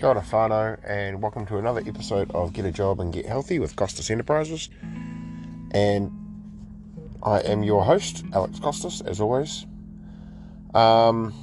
Kia 0.00 0.08
ora 0.08 0.22
whānau, 0.22 0.80
and 0.88 1.20
welcome 1.20 1.44
to 1.44 1.58
another 1.58 1.82
episode 1.86 2.30
of 2.30 2.54
Get 2.54 2.64
a 2.64 2.72
Job 2.72 3.00
and 3.00 3.12
Get 3.12 3.26
Healthy 3.26 3.58
with 3.58 3.76
Costas 3.76 4.10
Enterprises. 4.10 4.70
And 5.72 6.10
I 7.22 7.40
am 7.40 7.62
your 7.62 7.84
host, 7.84 8.24
Alex 8.32 8.58
Costas, 8.60 9.02
as 9.02 9.20
always. 9.20 9.66
Um, 10.72 11.34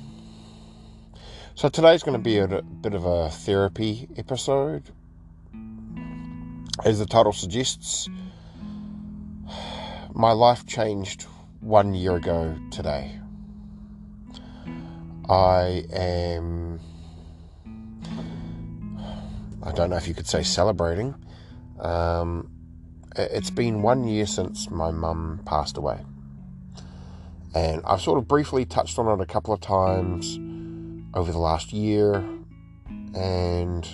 so 1.54 1.70
today's 1.70 2.02
going 2.02 2.18
to 2.18 2.24
be 2.24 2.39
a 2.39 2.48
bit 2.64 2.96
of 2.96 3.06
a 3.06 3.30
therapy 3.30 4.10
episode. 4.18 4.89
As 6.84 6.98
the 6.98 7.05
title 7.05 7.34
suggests, 7.34 8.10
my 10.16 10.32
life 10.32 10.66
changed 10.66 11.28
one 11.60 11.94
year 11.94 12.16
ago 12.16 12.58
today. 12.71 13.19
I 15.30 15.86
am 15.94 16.80
I 19.68 19.74
don't 19.74 19.89
know 19.89 19.98
if 19.98 20.07
you 20.07 20.14
could 20.14 20.28
say 20.28 20.44
celebrating. 20.44 21.14
Um, 21.82 22.50
it's 23.18 23.50
been 23.50 23.82
one 23.82 24.08
year 24.08 24.25
since 24.25 24.71
my 24.71 24.92
mum 24.92 25.42
passed 25.46 25.75
away. 25.75 26.00
And 27.54 27.82
I've 27.84 28.02
sort 28.02 28.18
of 28.18 28.30
briefly 28.30 28.64
touched 28.64 28.98
on 28.98 29.08
it 29.08 29.22
a 29.22 29.25
couple 29.25 29.54
of 29.54 29.60
times 29.60 30.39
over 31.14 31.34
the 31.34 31.38
last 31.38 31.74
year. 31.74 32.23
And 33.14 33.86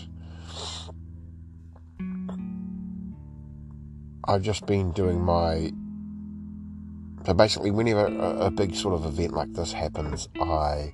I've 4.26 4.44
just 4.44 4.68
been 4.68 4.92
doing 4.92 5.22
my. 5.22 5.72
So 7.26 7.34
basically, 7.34 7.72
whenever 7.72 8.06
a, 8.06 8.46
a 8.46 8.52
big 8.52 8.76
sort 8.76 8.94
of 8.94 9.06
event 9.06 9.34
like 9.34 9.52
this 9.54 9.74
happens, 9.74 10.30
I 10.40 10.94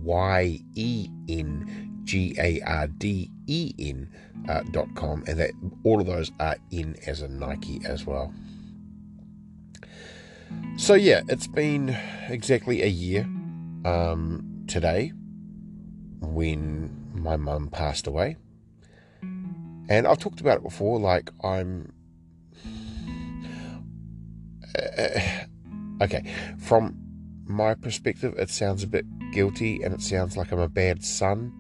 Y 0.06 0.62
E 0.76 1.10
N 1.28 2.02
G 2.04 2.36
A 2.40 2.62
R 2.62 2.88
D 2.88 3.30
E 3.48 3.74
N 3.80 4.10
uh, 4.48 4.62
dot 4.72 4.94
com, 4.96 5.24
and 5.28 5.40
that 5.40 5.52
all 5.84 6.00
of 6.00 6.06
those 6.06 6.32
are 6.40 6.56
in 6.72 6.96
as 7.08 7.22
a 7.22 7.28
Nike 7.28 7.82
as 7.84 8.06
well. 8.06 8.32
So 10.78 10.94
yeah, 10.94 11.22
it's 11.28 11.48
been 11.48 11.98
exactly 12.30 12.84
a 12.84 12.88
year 12.88 13.22
um, 13.84 14.64
today 14.68 15.12
when 16.22 16.92
my 17.14 17.36
mum 17.38 17.70
passed 17.70 18.08
away, 18.08 18.38
and 19.90 20.06
I've 20.06 20.20
talked 20.20 20.42
about 20.42 20.58
it 20.58 20.64
before. 20.64 21.00
Like 21.00 21.32
I'm. 21.44 21.92
Uh, 24.78 25.20
okay, 26.02 26.32
from 26.60 27.05
my 27.48 27.76
perspective, 27.76 28.34
it 28.38 28.50
sounds 28.50 28.84
a 28.84 28.88
bit 28.88 29.06
guilty 29.32 29.84
and 29.84 29.94
it 29.94 30.02
sounds 30.02 30.36
like 30.36 30.52
I'm 30.52 30.60
a 30.60 30.68
bad 30.68 31.04
son. 31.04 31.54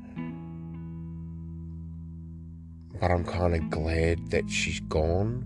But 2.99 3.11
I'm 3.11 3.25
kind 3.25 3.55
of 3.55 3.69
glad 3.69 4.31
that 4.31 4.49
she's 4.49 4.79
gone 4.81 5.45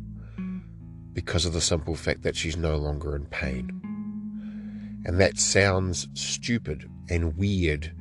because 1.13 1.45
of 1.45 1.53
the 1.53 1.61
simple 1.61 1.95
fact 1.95 2.21
that 2.21 2.35
she's 2.35 2.55
no 2.55 2.77
longer 2.77 3.15
in 3.15 3.25
pain. 3.25 3.69
And 5.05 5.19
that 5.19 5.37
sounds 5.37 6.07
stupid 6.13 6.89
and 7.09 7.35
weird, 7.35 7.91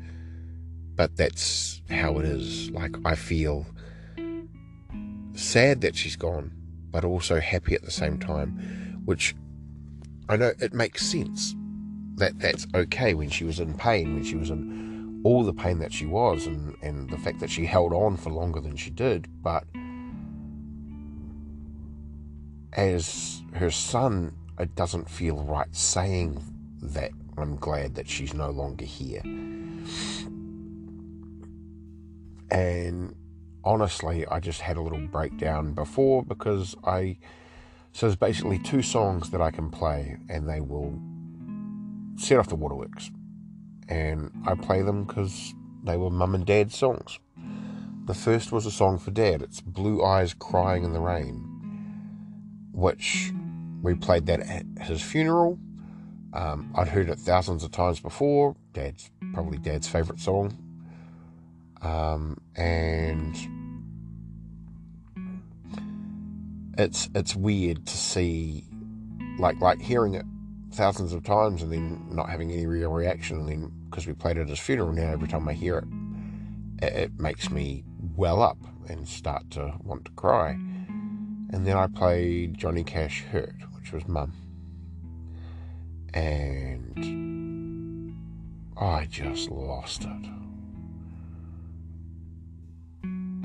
but 0.94 1.16
that's 1.16 1.80
how 1.90 2.18
it 2.18 2.26
is. 2.26 2.70
Like, 2.70 2.94
I 3.04 3.14
feel 3.14 3.66
sad 5.34 5.80
that 5.80 5.96
she's 5.96 6.16
gone, 6.16 6.52
but 6.90 7.04
also 7.04 7.40
happy 7.40 7.74
at 7.74 7.82
the 7.82 7.90
same 7.90 8.18
time, 8.18 9.02
which 9.04 9.34
I 10.28 10.36
know 10.36 10.52
it 10.60 10.74
makes 10.74 11.06
sense 11.06 11.54
that 12.18 12.38
that's 12.38 12.66
okay 12.74 13.14
when 13.14 13.30
she 13.30 13.44
was 13.44 13.60
in 13.60 13.74
pain, 13.74 14.14
when 14.14 14.24
she 14.24 14.36
was 14.36 14.50
in 14.50 15.20
all 15.24 15.44
the 15.44 15.52
pain 15.52 15.78
that 15.80 15.92
she 15.92 16.06
was, 16.06 16.46
and, 16.46 16.76
and 16.82 17.10
the 17.10 17.18
fact 17.18 17.40
that 17.40 17.50
she 17.50 17.66
held 17.66 17.92
on 17.92 18.16
for 18.16 18.30
longer 18.30 18.60
than 18.60 18.76
she 18.76 18.90
did. 18.90 19.26
But 19.42 19.64
as 22.72 23.42
her 23.54 23.70
son, 23.70 24.34
it 24.58 24.74
doesn't 24.74 25.08
feel 25.08 25.42
right 25.44 25.74
saying 25.74 26.42
that 26.82 27.10
I'm 27.36 27.56
glad 27.56 27.94
that 27.96 28.08
she's 28.08 28.34
no 28.34 28.50
longer 28.50 28.84
here. 28.84 29.22
And 32.50 33.14
honestly, 33.64 34.26
I 34.26 34.40
just 34.40 34.60
had 34.60 34.76
a 34.76 34.80
little 34.80 35.06
breakdown 35.06 35.72
before 35.72 36.22
because 36.22 36.74
I. 36.84 37.18
So 37.92 38.06
there's 38.06 38.16
basically 38.16 38.58
two 38.58 38.82
songs 38.82 39.30
that 39.30 39.40
I 39.40 39.50
can 39.50 39.70
play, 39.70 40.16
and 40.28 40.48
they 40.48 40.60
will 40.60 41.00
set 42.18 42.38
off 42.38 42.48
the 42.48 42.56
waterworks. 42.56 43.10
And 43.88 44.30
I 44.46 44.54
play 44.54 44.82
them 44.82 45.04
because 45.04 45.54
they 45.84 45.96
were 45.96 46.10
mum 46.10 46.34
and 46.34 46.44
dad's 46.44 46.76
songs. 46.76 47.18
The 48.04 48.14
first 48.14 48.52
was 48.52 48.66
a 48.66 48.70
song 48.70 48.98
for 48.98 49.10
dad. 49.10 49.42
It's 49.42 49.60
Blue 49.60 50.04
Eyes 50.04 50.34
Crying 50.34 50.84
in 50.84 50.92
the 50.92 51.00
Rain, 51.00 51.36
which 52.72 53.32
we 53.82 53.94
played 53.94 54.26
that 54.26 54.40
at 54.40 54.64
his 54.82 55.02
funeral. 55.02 55.58
Um, 56.32 56.72
I'd 56.74 56.88
heard 56.88 57.08
it 57.08 57.18
thousands 57.18 57.64
of 57.64 57.70
times 57.70 58.00
before. 58.00 58.56
Dad's 58.72 59.10
probably 59.32 59.58
dad's 59.58 59.88
favourite 59.88 60.20
song. 60.20 60.56
Um, 61.80 62.38
and 62.56 63.36
it's 66.76 67.08
it's 67.14 67.34
weird 67.34 67.86
to 67.86 67.96
see 67.96 68.64
like 69.38 69.60
like 69.60 69.80
hearing 69.80 70.14
it 70.14 70.24
thousands 70.72 71.12
of 71.12 71.24
times 71.24 71.62
and 71.62 71.72
then 71.72 72.06
not 72.10 72.28
having 72.28 72.50
any 72.50 72.66
real 72.66 72.90
reaction. 72.90 73.40
And 73.40 73.48
then 73.48 73.72
because 73.88 74.06
we 74.06 74.12
played 74.12 74.36
it 74.36 74.42
at 74.42 74.48
his 74.48 74.58
funeral, 74.58 74.92
now 74.92 75.10
every 75.10 75.28
time 75.28 75.48
I 75.48 75.52
hear 75.52 75.78
it, 75.78 75.84
it, 76.82 76.92
it 76.92 77.18
makes 77.18 77.50
me 77.50 77.84
well 78.16 78.42
up 78.42 78.58
and 78.88 79.08
start 79.08 79.50
to 79.52 79.74
want 79.82 80.04
to 80.06 80.10
cry. 80.12 80.50
And 80.50 81.66
then 81.66 81.76
I 81.76 81.86
played 81.86 82.58
Johnny 82.58 82.84
Cash 82.84 83.24
Hurt, 83.30 83.56
which 83.76 83.92
was 83.92 84.06
Mum. 84.06 84.32
And 86.14 88.14
I 88.76 89.06
just 89.06 89.50
lost 89.50 90.04
it. 90.04 90.30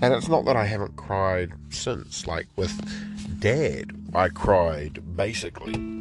And 0.02 0.14
it's 0.14 0.28
not 0.28 0.46
that 0.46 0.58
I 0.58 0.66
haven't 0.66 0.98
cried 0.98 1.54
since. 1.70 2.28
Like 2.28 2.48
with 2.58 3.40
Dad, 3.40 3.92
I 4.14 4.30
cried 4.30 5.16
basically 5.16 5.93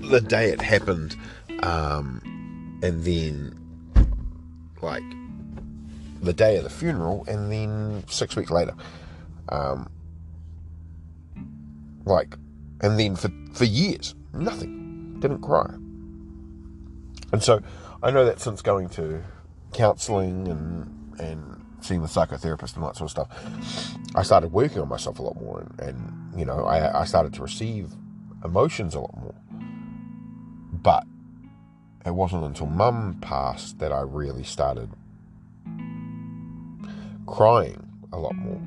the 0.00 0.20
day 0.20 0.50
it 0.50 0.60
happened, 0.60 1.16
um, 1.62 2.20
and 2.82 3.04
then 3.04 3.54
like 4.80 5.02
the 6.22 6.32
day 6.32 6.56
of 6.56 6.64
the 6.64 6.70
funeral, 6.70 7.24
and 7.28 7.50
then 7.52 8.04
six 8.08 8.36
weeks 8.36 8.50
later, 8.50 8.74
um, 9.48 9.88
like, 12.04 12.36
and 12.80 12.98
then 12.98 13.16
for 13.16 13.30
for 13.52 13.64
years, 13.64 14.14
nothing, 14.32 15.18
didn't 15.20 15.42
cry. 15.42 15.68
And 17.32 17.42
so 17.42 17.60
I 18.02 18.10
know 18.10 18.24
that 18.24 18.40
since 18.40 18.62
going 18.62 18.88
to 18.90 19.22
counselling 19.72 20.48
and 20.48 21.20
and 21.20 21.64
seeing 21.80 22.02
the 22.02 22.08
psychotherapist 22.08 22.74
and 22.74 22.84
that 22.84 22.96
sort 22.96 23.02
of 23.02 23.10
stuff, 23.10 23.94
I 24.14 24.22
started 24.22 24.52
working 24.52 24.80
on 24.80 24.88
myself 24.88 25.18
a 25.18 25.22
lot 25.22 25.40
more, 25.40 25.60
and, 25.60 25.88
and 25.88 26.38
you 26.38 26.44
know, 26.44 26.64
I, 26.64 27.02
I 27.02 27.04
started 27.04 27.32
to 27.34 27.42
receive 27.42 27.92
emotions 28.44 28.94
a 28.94 29.00
lot 29.00 29.16
more. 29.16 29.34
But 30.82 31.04
it 32.06 32.14
wasn't 32.14 32.44
until 32.44 32.66
Mum 32.66 33.18
passed 33.20 33.78
that 33.78 33.92
I 33.92 34.00
really 34.00 34.44
started 34.44 34.90
crying 37.26 37.88
a 38.12 38.18
lot 38.18 38.34
more. 38.34 38.60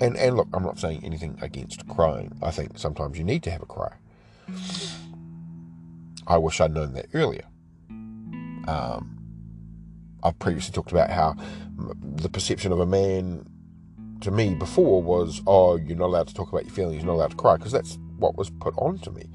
And 0.00 0.16
and 0.16 0.36
look, 0.36 0.48
I'm 0.52 0.62
not 0.62 0.78
saying 0.78 1.04
anything 1.04 1.38
against 1.42 1.86
crying. 1.88 2.36
I 2.42 2.50
think 2.50 2.78
sometimes 2.78 3.18
you 3.18 3.24
need 3.24 3.42
to 3.44 3.50
have 3.50 3.62
a 3.62 3.66
cry. 3.66 3.94
I 6.26 6.38
wish 6.38 6.60
I'd 6.60 6.72
known 6.72 6.94
that 6.94 7.06
earlier. 7.14 7.44
Um, 8.68 9.18
I've 10.22 10.38
previously 10.38 10.72
talked 10.72 10.92
about 10.92 11.10
how 11.10 11.36
the 12.02 12.28
perception 12.28 12.72
of 12.72 12.80
a 12.80 12.86
man 12.86 13.46
to 14.20 14.30
me 14.30 14.54
before 14.54 15.02
was, 15.02 15.40
oh, 15.46 15.76
you're 15.76 15.96
not 15.96 16.06
allowed 16.06 16.28
to 16.28 16.34
talk 16.34 16.50
about 16.50 16.64
your 16.64 16.74
feelings, 16.74 16.98
you're 17.02 17.06
not 17.06 17.14
allowed 17.14 17.30
to 17.30 17.36
cry, 17.36 17.56
because 17.56 17.72
that's 17.72 17.98
what 18.18 18.36
was 18.36 18.50
put 18.50 18.74
onto 18.76 19.10
me. 19.10 19.30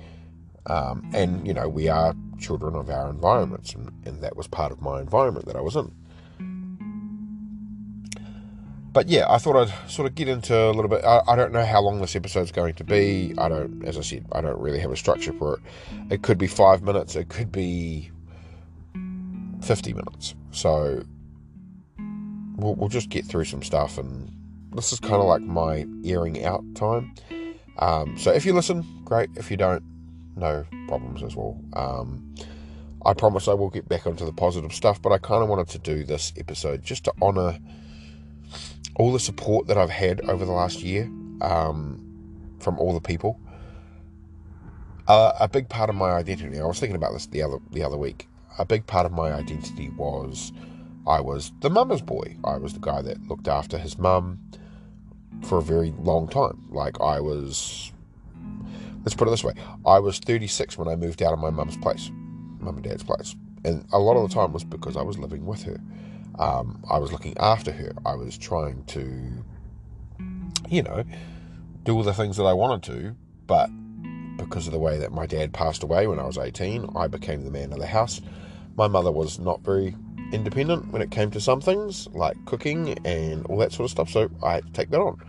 Um, 0.67 1.09
and, 1.13 1.45
you 1.45 1.53
know, 1.53 1.67
we 1.67 1.89
are 1.89 2.15
children 2.39 2.75
of 2.75 2.89
our 2.89 3.09
environments, 3.09 3.73
and, 3.73 3.91
and 4.05 4.21
that 4.21 4.35
was 4.35 4.47
part 4.47 4.71
of 4.71 4.81
my 4.81 4.99
environment 4.99 5.45
that 5.45 5.55
I 5.55 5.61
was 5.61 5.75
in. 5.75 5.91
But 8.93 9.09
yeah, 9.09 9.25
I 9.27 9.39
thought 9.39 9.55
I'd 9.55 9.89
sort 9.89 10.07
of 10.07 10.13
get 10.13 10.27
into 10.27 10.55
a 10.55 10.69
little 10.69 10.87
bit. 10.87 11.03
I, 11.03 11.21
I 11.27 11.35
don't 11.35 11.51
know 11.51 11.65
how 11.65 11.81
long 11.81 11.99
this 11.99 12.15
episode's 12.15 12.51
going 12.51 12.75
to 12.75 12.83
be. 12.83 13.33
I 13.39 13.49
don't, 13.49 13.83
as 13.83 13.97
I 13.97 14.01
said, 14.01 14.25
I 14.31 14.41
don't 14.41 14.59
really 14.59 14.79
have 14.79 14.91
a 14.91 14.95
structure 14.95 15.33
for 15.33 15.55
it. 15.55 15.61
It 16.11 16.21
could 16.21 16.37
be 16.37 16.45
five 16.45 16.83
minutes, 16.83 17.15
it 17.15 17.27
could 17.27 17.51
be 17.51 18.11
50 19.63 19.93
minutes. 19.93 20.35
So 20.51 21.03
we'll, 22.55 22.75
we'll 22.75 22.89
just 22.89 23.09
get 23.09 23.25
through 23.25 23.45
some 23.45 23.63
stuff, 23.63 23.97
and 23.97 24.31
this 24.75 24.93
is 24.93 24.99
kind 24.99 25.15
of 25.15 25.25
like 25.25 25.41
my 25.41 25.87
airing 26.05 26.43
out 26.45 26.63
time. 26.75 27.15
Um, 27.79 28.15
so 28.19 28.31
if 28.31 28.45
you 28.45 28.53
listen, 28.53 28.85
great. 29.03 29.29
If 29.35 29.49
you 29.49 29.57
don't, 29.57 29.83
no 30.35 30.65
problems 30.87 31.23
as 31.23 31.35
well. 31.35 31.59
Um, 31.73 32.33
I 33.05 33.13
promise 33.13 33.47
I 33.47 33.53
will 33.53 33.69
get 33.69 33.87
back 33.87 34.07
onto 34.07 34.25
the 34.25 34.33
positive 34.33 34.73
stuff, 34.73 35.01
but 35.01 35.11
I 35.11 35.17
kind 35.17 35.43
of 35.43 35.49
wanted 35.49 35.67
to 35.69 35.79
do 35.79 36.03
this 36.03 36.33
episode 36.37 36.83
just 36.83 37.03
to 37.05 37.13
honour 37.21 37.59
all 38.95 39.11
the 39.11 39.19
support 39.19 39.67
that 39.67 39.77
I've 39.77 39.89
had 39.89 40.21
over 40.29 40.45
the 40.45 40.51
last 40.51 40.81
year 40.81 41.03
um, 41.41 42.55
from 42.59 42.79
all 42.79 42.93
the 42.93 43.01
people. 43.01 43.39
Uh, 45.07 45.33
a 45.39 45.49
big 45.49 45.67
part 45.67 45.89
of 45.89 45.95
my 45.95 46.11
identity. 46.11 46.59
I 46.59 46.65
was 46.65 46.79
thinking 46.79 46.95
about 46.95 47.11
this 47.11 47.25
the 47.25 47.41
other 47.41 47.57
the 47.71 47.83
other 47.83 47.97
week 47.97 48.27
a 48.57 48.65
big 48.65 48.85
part 48.85 49.05
of 49.05 49.11
my 49.11 49.31
identity 49.33 49.89
was 49.89 50.51
I 51.07 51.19
was 51.19 51.51
the 51.61 51.69
mama's 51.69 52.01
boy. 52.01 52.37
I 52.43 52.57
was 52.57 52.73
the 52.73 52.79
guy 52.79 53.01
that 53.01 53.27
looked 53.27 53.47
after 53.47 53.77
his 53.77 53.97
mum 53.97 54.39
for 55.43 55.57
a 55.57 55.61
very 55.61 55.93
long 55.99 56.27
time. 56.27 56.65
Like 56.69 56.99
I 57.01 57.19
was, 57.19 57.91
let's 59.03 59.15
put 59.15 59.27
it 59.27 59.31
this 59.31 59.43
way: 59.43 59.53
I 59.85 59.99
was 59.99 60.19
36 60.19 60.77
when 60.77 60.87
I 60.87 60.95
moved 60.95 61.21
out 61.21 61.33
of 61.33 61.39
my 61.39 61.49
mum's 61.49 61.77
place, 61.77 62.11
mum 62.59 62.75
and 62.75 62.83
dad's 62.83 63.03
place, 63.03 63.35
and 63.63 63.85
a 63.91 63.99
lot 63.99 64.15
of 64.15 64.29
the 64.29 64.33
time 64.33 64.53
was 64.53 64.63
because 64.63 64.97
I 64.97 65.01
was 65.01 65.17
living 65.17 65.45
with 65.45 65.63
her. 65.63 65.79
Um, 66.39 66.83
I 66.89 66.97
was 66.97 67.11
looking 67.11 67.37
after 67.37 67.71
her. 67.71 67.93
I 68.05 68.15
was 68.15 68.37
trying 68.37 68.83
to, 68.85 69.43
you 70.69 70.81
know, 70.81 71.03
do 71.83 71.95
all 71.95 72.03
the 72.03 72.13
things 72.13 72.37
that 72.37 72.45
I 72.45 72.53
wanted 72.53 72.83
to, 72.83 73.15
but 73.45 73.69
because 74.37 74.65
of 74.65 74.73
the 74.73 74.79
way 74.79 74.97
that 74.97 75.11
my 75.11 75.27
dad 75.27 75.53
passed 75.53 75.83
away 75.83 76.07
when 76.07 76.19
I 76.19 76.23
was 76.23 76.39
18, 76.39 76.89
I 76.95 77.07
became 77.07 77.43
the 77.43 77.51
man 77.51 77.71
of 77.71 77.79
the 77.79 77.85
house 77.85 78.19
my 78.75 78.87
mother 78.87 79.11
was 79.11 79.39
not 79.39 79.61
very 79.61 79.95
independent 80.31 80.91
when 80.91 81.01
it 81.01 81.11
came 81.11 81.29
to 81.31 81.39
some 81.39 81.61
things 81.61 82.07
like 82.13 82.43
cooking 82.45 82.97
and 83.05 83.45
all 83.47 83.57
that 83.57 83.71
sort 83.71 83.85
of 83.85 83.91
stuff, 83.91 84.09
so 84.09 84.29
I 84.41 84.55
had 84.55 84.65
to 84.65 84.71
take 84.71 84.89
that 84.89 84.99
on. 84.99 85.21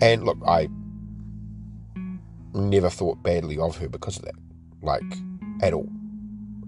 And 0.00 0.24
look, 0.24 0.38
I 0.46 0.68
never 2.58 2.90
thought 2.90 3.22
badly 3.22 3.58
of 3.58 3.76
her 3.78 3.88
because 3.88 4.16
of 4.16 4.24
that, 4.24 4.34
like 4.82 5.02
at 5.62 5.72
all. 5.72 5.88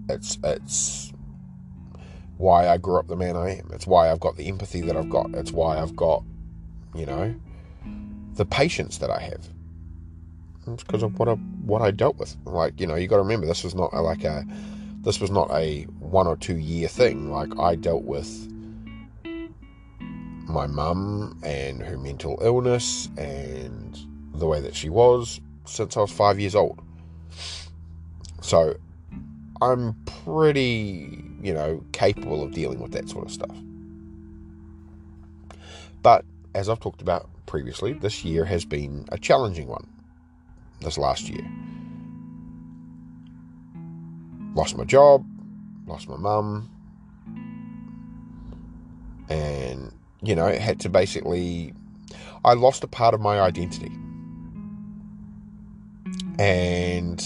It's 0.09 0.37
it's 0.43 1.13
why 2.37 2.67
I 2.67 2.77
grew 2.77 2.97
up 2.97 3.07
the 3.07 3.15
man 3.15 3.35
I 3.35 3.57
am. 3.57 3.69
It's 3.71 3.87
why 3.87 4.11
I've 4.11 4.19
got 4.19 4.35
the 4.35 4.47
empathy 4.47 4.81
that 4.81 4.97
I've 4.97 5.09
got. 5.09 5.33
It's 5.35 5.51
why 5.51 5.77
I've 5.77 5.95
got, 5.95 6.23
you 6.95 7.05
know, 7.05 7.35
the 8.33 8.45
patience 8.45 8.97
that 8.97 9.09
I 9.09 9.19
have. 9.19 9.47
It's 10.67 10.83
because 10.83 11.03
of 11.03 11.17
what 11.17 11.27
I 11.27 11.33
what 11.33 11.81
I 11.81 11.91
dealt 11.91 12.17
with. 12.17 12.35
Like 12.45 12.79
you 12.79 12.87
know, 12.87 12.95
you 12.95 13.07
got 13.07 13.17
to 13.17 13.21
remember 13.21 13.45
this 13.45 13.63
was 13.63 13.75
not 13.75 13.91
a, 13.93 14.01
like 14.01 14.23
a 14.23 14.45
this 15.01 15.19
was 15.19 15.31
not 15.31 15.49
a 15.51 15.83
one 15.99 16.27
or 16.27 16.37
two 16.37 16.57
year 16.57 16.87
thing. 16.87 17.31
Like 17.31 17.57
I 17.59 17.75
dealt 17.75 18.03
with 18.03 18.47
my 20.47 20.67
mum 20.67 21.39
and 21.43 21.81
her 21.81 21.97
mental 21.97 22.37
illness 22.41 23.07
and 23.17 23.97
the 24.33 24.45
way 24.45 24.59
that 24.59 24.75
she 24.75 24.89
was 24.89 25.39
since 25.65 25.97
I 25.97 26.01
was 26.01 26.11
five 26.11 26.39
years 26.39 26.55
old. 26.55 26.79
So 28.41 28.75
I'm 29.61 29.93
pretty, 30.05 31.23
you 31.41 31.53
know, 31.53 31.83
capable 31.91 32.43
of 32.43 32.51
dealing 32.51 32.79
with 32.79 32.91
that 32.93 33.09
sort 33.09 33.25
of 33.25 33.31
stuff. 33.31 33.55
But 36.01 36.25
as 36.55 36.67
I've 36.67 36.79
talked 36.79 37.01
about 37.01 37.29
previously, 37.45 37.93
this 37.93 38.25
year 38.25 38.45
has 38.45 38.65
been 38.65 39.05
a 39.11 39.17
challenging 39.17 39.67
one. 39.67 39.87
This 40.79 40.97
last 40.97 41.29
year 41.29 41.45
lost 44.55 44.77
my 44.77 44.83
job, 44.83 45.25
lost 45.85 46.09
my 46.09 46.17
mum, 46.17 46.69
and 49.29 49.91
you 50.21 50.35
know, 50.35 50.47
had 50.47 50.79
to 50.81 50.89
basically, 50.89 51.73
I 52.45 52.53
lost 52.53 52.83
a 52.83 52.87
part 52.87 53.13
of 53.13 53.21
my 53.21 53.39
identity. 53.39 53.91
And 56.41 57.23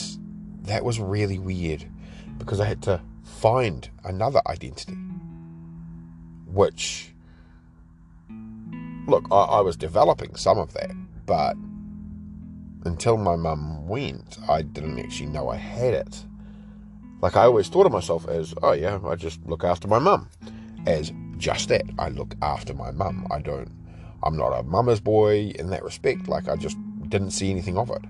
that 0.63 0.83
was 0.83 0.99
really 0.99 1.39
weird 1.39 1.85
because 2.37 2.59
I 2.59 2.65
had 2.65 2.81
to 2.83 2.99
find 3.23 3.89
another 4.03 4.41
identity. 4.45 4.97
Which, 6.47 7.13
look, 9.07 9.25
I, 9.31 9.35
I 9.35 9.61
was 9.61 9.77
developing 9.77 10.35
some 10.35 10.57
of 10.57 10.73
that, 10.73 10.91
but 11.25 11.55
until 12.83 13.15
my 13.15 13.37
mum 13.37 13.87
went, 13.87 14.37
I 14.49 14.63
didn't 14.63 14.99
actually 14.99 15.27
know 15.27 15.47
I 15.47 15.55
had 15.55 15.93
it. 15.93 16.25
Like 17.21 17.37
I 17.37 17.43
always 17.43 17.69
thought 17.69 17.85
of 17.85 17.93
myself 17.93 18.27
as, 18.27 18.53
oh 18.63 18.73
yeah, 18.73 18.99
I 19.05 19.15
just 19.15 19.39
look 19.45 19.63
after 19.63 19.87
my 19.87 19.99
mum. 19.99 20.29
As 20.87 21.13
just 21.37 21.69
that. 21.69 21.85
I 21.97 22.09
look 22.09 22.35
after 22.41 22.73
my 22.73 22.91
mum. 22.91 23.27
I 23.31 23.39
don't 23.39 23.71
I'm 24.23 24.35
not 24.35 24.59
a 24.59 24.63
mama's 24.63 24.99
boy 24.99 25.53
in 25.55 25.69
that 25.69 25.85
respect. 25.85 26.27
Like 26.27 26.49
I 26.49 26.57
just 26.57 26.75
didn't 27.07 27.31
see 27.31 27.49
anything 27.49 27.77
of 27.77 27.89
it. 27.91 28.01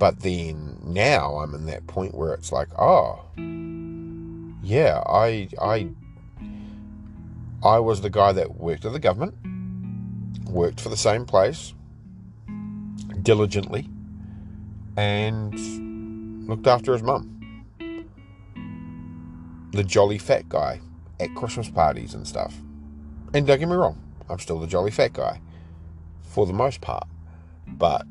But 0.00 0.20
then 0.20 0.78
now 0.82 1.36
I'm 1.36 1.54
in 1.54 1.66
that 1.66 1.86
point 1.86 2.14
where 2.14 2.32
it's 2.32 2.50
like, 2.50 2.68
oh 2.78 3.22
yeah, 4.62 5.02
I 5.06 5.48
I 5.60 5.90
I 7.62 7.78
was 7.80 8.00
the 8.00 8.08
guy 8.08 8.32
that 8.32 8.56
worked 8.56 8.86
at 8.86 8.92
the 8.92 8.98
government, 8.98 9.34
worked 10.48 10.80
for 10.80 10.88
the 10.88 10.96
same 10.96 11.26
place 11.26 11.74
diligently, 13.20 13.90
and 14.96 16.48
looked 16.48 16.66
after 16.66 16.94
his 16.94 17.02
mum 17.02 17.36
the 19.72 19.84
jolly 19.84 20.18
fat 20.18 20.48
guy 20.48 20.80
at 21.20 21.34
Christmas 21.34 21.68
parties 21.68 22.14
and 22.14 22.26
stuff. 22.26 22.54
And 23.34 23.46
don't 23.46 23.58
get 23.58 23.68
me 23.68 23.74
wrong, 23.74 24.00
I'm 24.30 24.38
still 24.38 24.58
the 24.58 24.66
jolly 24.66 24.90
fat 24.90 25.12
guy 25.12 25.42
for 26.22 26.46
the 26.46 26.54
most 26.54 26.80
part. 26.80 27.06
But 27.68 28.06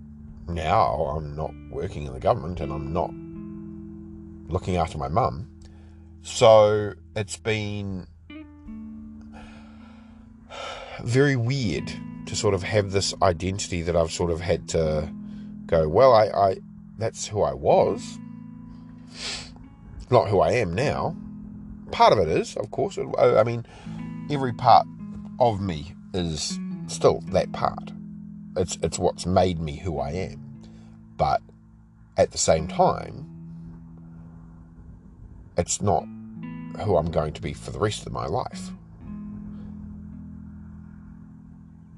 now 0.53 1.15
I'm 1.15 1.35
not 1.35 1.53
working 1.69 2.05
in 2.05 2.13
the 2.13 2.19
government 2.19 2.59
and 2.59 2.71
I'm 2.71 2.93
not 2.93 3.11
looking 4.51 4.77
after 4.77 4.97
my 4.97 5.07
mum. 5.07 5.49
So 6.21 6.93
it's 7.15 7.37
been 7.37 8.07
very 11.03 11.35
weird 11.35 11.91
to 12.25 12.35
sort 12.35 12.53
of 12.53 12.63
have 12.63 12.91
this 12.91 13.13
identity 13.21 13.81
that 13.83 13.95
I've 13.95 14.11
sort 14.11 14.31
of 14.31 14.41
had 14.41 14.67
to 14.69 15.11
go, 15.65 15.87
well, 15.87 16.13
I, 16.13 16.27
I 16.27 16.57
that's 16.97 17.27
who 17.27 17.41
I 17.41 17.53
was. 17.53 18.17
Not 20.11 20.27
who 20.27 20.39
I 20.39 20.53
am 20.53 20.73
now 20.73 21.15
part 21.91 22.13
of 22.13 22.19
it 22.19 22.27
is, 22.27 22.55
of 22.55 22.71
course. 22.71 22.97
I 23.17 23.43
mean, 23.43 23.65
every 24.29 24.53
part 24.53 24.85
of 25.39 25.61
me 25.61 25.93
is 26.13 26.57
still 26.87 27.21
that 27.31 27.51
part. 27.51 27.91
It's 28.59 28.77
it's 28.83 28.99
what's 28.99 29.25
made 29.25 29.59
me 29.59 29.77
who 29.77 29.99
I 29.99 30.11
am. 30.11 30.63
But 31.15 31.41
at 32.17 32.31
the 32.31 32.37
same 32.37 32.67
time, 32.67 33.25
it's 35.57 35.81
not 35.81 36.03
who 36.83 36.97
I'm 36.97 37.09
going 37.09 37.33
to 37.33 37.41
be 37.41 37.53
for 37.53 37.71
the 37.71 37.79
rest 37.79 38.05
of 38.05 38.11
my 38.11 38.25
life. 38.25 38.69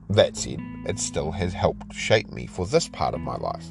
That 0.10 0.38
said, 0.38 0.60
it 0.86 1.00
still 1.00 1.32
has 1.32 1.54
helped 1.54 1.94
shape 1.94 2.32
me 2.32 2.46
for 2.46 2.68
this 2.68 2.88
part 2.88 3.16
of 3.16 3.22
my 3.22 3.38
life. 3.38 3.66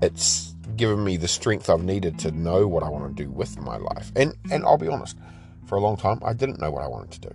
It's 0.00 0.54
given 0.76 1.04
me 1.04 1.16
the 1.18 1.28
strength 1.28 1.68
I've 1.68 1.82
needed 1.82 2.18
to 2.20 2.30
know 2.30 2.66
what 2.66 2.82
I 2.82 2.88
want 2.88 3.16
to 3.16 3.22
do 3.22 3.30
with 3.30 3.58
my 3.60 3.76
life. 3.76 4.12
And 4.16 4.34
and 4.50 4.64
I'll 4.64 4.78
be 4.78 4.88
honest, 4.88 5.18
for 5.66 5.76
a 5.76 5.80
long 5.80 5.98
time 5.98 6.20
I 6.24 6.32
didn't 6.32 6.58
know 6.58 6.70
what 6.70 6.82
I 6.82 6.88
wanted 6.88 7.22
to 7.22 7.28
do. 7.28 7.34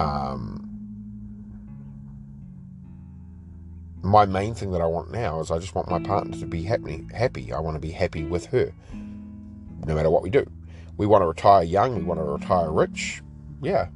Um, 0.00 0.65
my 4.06 4.24
main 4.24 4.54
thing 4.54 4.72
that 4.72 4.80
I 4.80 4.86
want 4.86 5.10
now 5.10 5.40
is 5.40 5.50
I 5.50 5.58
just 5.58 5.74
want 5.74 5.90
my 5.90 5.98
partner 5.98 6.36
to 6.38 6.46
be 6.46 6.62
happy. 6.62 7.06
Happy. 7.14 7.52
I 7.52 7.60
want 7.60 7.76
to 7.76 7.80
be 7.80 7.90
happy 7.90 8.24
with 8.24 8.46
her, 8.46 8.72
no 8.92 9.94
matter 9.94 10.10
what 10.10 10.22
we 10.22 10.30
do. 10.30 10.44
We 10.96 11.06
want 11.06 11.22
to 11.22 11.26
retire 11.26 11.62
young. 11.62 11.96
We 11.96 12.02
want 12.02 12.20
to 12.20 12.24
retire 12.24 12.70
rich. 12.70 13.22
Yeah, 13.62 13.88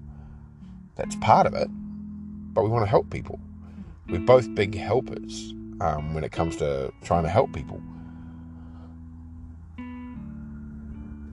that's 0.96 1.16
part 1.16 1.46
of 1.46 1.54
it. 1.54 1.68
But 2.52 2.64
we 2.64 2.70
want 2.70 2.84
to 2.84 2.90
help 2.90 3.10
people. 3.10 3.40
We're 4.08 4.20
both 4.20 4.54
big 4.54 4.74
helpers 4.74 5.54
um, 5.80 6.14
when 6.14 6.24
it 6.24 6.32
comes 6.32 6.56
to 6.56 6.92
trying 7.02 7.22
to 7.22 7.28
help 7.28 7.52
people. 7.52 7.80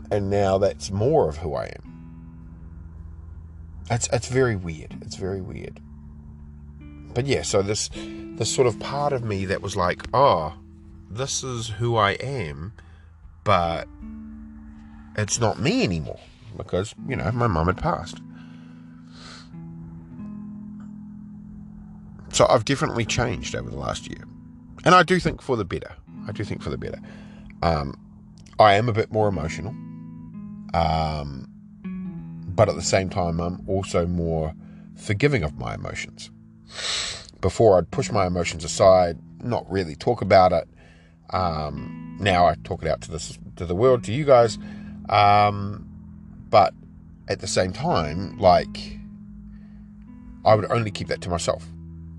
And 0.10 0.29
now 0.29 0.57
that's 0.57 0.91
more 0.91 1.27
of 1.27 1.38
who 1.38 1.53
I 1.55 1.65
am. 1.65 1.88
It's 3.89 4.07
it's 4.12 4.27
very 4.27 4.55
weird. 4.55 4.98
It's 5.01 5.15
very 5.15 5.41
weird. 5.41 5.81
But 7.17 7.25
yeah, 7.25 7.41
so 7.41 7.63
this 7.63 7.89
this 8.36 8.53
sort 8.53 8.67
of 8.67 8.79
part 8.79 9.12
of 9.12 9.24
me 9.24 9.45
that 9.45 9.63
was 9.63 9.75
like, 9.75 10.03
oh, 10.13 10.53
this 11.09 11.43
is 11.43 11.67
who 11.67 11.95
I 11.95 12.12
am, 12.12 12.74
but 13.43 13.88
it's 15.17 15.39
not 15.39 15.59
me 15.59 15.83
anymore 15.83 16.19
because 16.55 16.93
you 17.07 17.15
know 17.15 17.31
my 17.31 17.47
mum 17.47 17.65
had 17.65 17.77
passed. 17.79 18.21
So 22.33 22.45
I've 22.47 22.65
definitely 22.65 23.05
changed 23.05 23.55
over 23.55 23.67
the 23.67 23.77
last 23.77 24.07
year. 24.07 24.24
And 24.86 24.93
I 24.93 25.01
do 25.01 25.19
think 25.19 25.41
for 25.41 25.57
the 25.57 25.65
better. 25.65 25.95
I 26.27 26.33
do 26.33 26.43
think 26.43 26.62
for 26.62 26.69
the 26.69 26.77
better. 26.77 27.00
Um, 27.63 27.95
I 28.59 28.75
am 28.75 28.89
a 28.89 28.93
bit 28.93 29.12
more 29.12 29.27
emotional. 29.27 29.71
Um, 30.75 31.50
but 32.45 32.69
at 32.69 32.75
the 32.75 32.83
same 32.83 33.09
time, 33.09 33.39
I'm 33.39 33.67
also 33.67 34.05
more 34.05 34.53
forgiving 34.95 35.41
of 35.41 35.57
my 35.57 35.74
emotions. 35.74 36.29
Before, 37.41 37.77
I'd 37.77 37.91
push 37.91 38.12
my 38.12 38.25
emotions 38.25 38.63
aside, 38.63 39.17
not 39.41 39.69
really 39.69 39.95
talk 39.95 40.21
about 40.21 40.51
it. 40.51 40.67
Um, 41.29 42.17
now 42.19 42.45
I 42.45 42.55
talk 42.63 42.83
it 42.83 42.88
out 42.88 43.01
to 43.01 43.12
this 43.12 43.38
to 43.57 43.65
the 43.65 43.75
world, 43.75 44.03
to 44.05 44.13
you 44.13 44.25
guys. 44.25 44.57
Um, 45.09 45.88
but 46.50 46.74
at 47.27 47.39
the 47.39 47.47
same 47.47 47.74
time, 47.74 48.38
like 48.38 48.97
I 50.45 50.55
would 50.55 50.71
only 50.71 50.91
keep 50.91 51.09
that 51.09 51.21
to 51.21 51.29
myself. 51.29 51.65